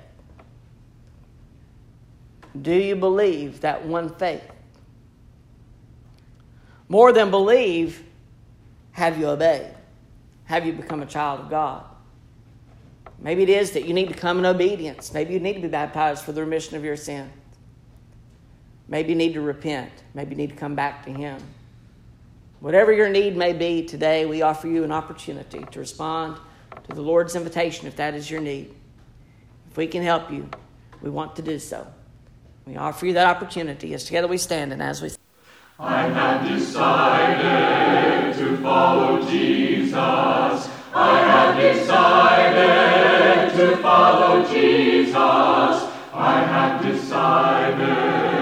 Do 2.62 2.72
you 2.72 2.94
believe 2.94 3.62
that 3.62 3.84
one 3.84 4.14
faith? 4.14 4.48
More 6.88 7.12
than 7.12 7.32
believe, 7.32 8.04
have 8.92 9.18
you 9.18 9.26
obeyed? 9.26 9.74
Have 10.44 10.64
you 10.64 10.72
become 10.72 11.02
a 11.02 11.06
child 11.06 11.40
of 11.40 11.50
God? 11.50 11.82
Maybe 13.18 13.42
it 13.42 13.48
is 13.48 13.72
that 13.72 13.86
you 13.86 13.92
need 13.92 14.06
to 14.06 14.14
come 14.14 14.38
in 14.38 14.46
obedience. 14.46 15.12
Maybe 15.12 15.34
you 15.34 15.40
need 15.40 15.54
to 15.54 15.60
be 15.62 15.66
baptized 15.66 16.22
for 16.22 16.30
the 16.30 16.42
remission 16.42 16.76
of 16.76 16.84
your 16.84 16.96
sins. 16.96 17.32
Maybe 18.88 19.10
you 19.10 19.16
need 19.16 19.34
to 19.34 19.40
repent. 19.40 19.90
Maybe 20.12 20.30
you 20.30 20.36
need 20.36 20.50
to 20.50 20.56
come 20.56 20.74
back 20.74 21.04
to 21.06 21.12
Him. 21.12 21.40
Whatever 22.60 22.92
your 22.92 23.08
need 23.08 23.36
may 23.36 23.52
be 23.52 23.84
today, 23.84 24.26
we 24.26 24.42
offer 24.42 24.68
you 24.68 24.84
an 24.84 24.92
opportunity 24.92 25.64
to 25.70 25.78
respond 25.78 26.38
to 26.88 26.94
the 26.94 27.02
Lord's 27.02 27.36
invitation 27.36 27.86
if 27.86 27.96
that 27.96 28.14
is 28.14 28.30
your 28.30 28.40
need. 28.40 28.74
If 29.70 29.76
we 29.76 29.86
can 29.86 30.02
help 30.02 30.30
you, 30.30 30.48
we 31.02 31.10
want 31.10 31.36
to 31.36 31.42
do 31.42 31.58
so. 31.58 31.86
We 32.66 32.76
offer 32.76 33.06
you 33.06 33.12
that 33.14 33.26
opportunity 33.26 33.92
as 33.94 34.04
together 34.04 34.28
we 34.28 34.38
stand 34.38 34.72
and 34.72 34.82
as 34.82 35.02
we. 35.02 35.10
I 35.78 36.08
have 36.08 36.48
decided 36.48 38.34
to 38.36 38.56
follow 38.58 39.20
Jesus. 39.28 39.98
I 39.98 41.18
have 41.26 41.60
decided 41.60 43.58
to 43.58 43.76
follow 43.82 44.44
Jesus. 44.46 45.16
I 45.16 46.44
have 46.46 46.80
decided 46.82 48.33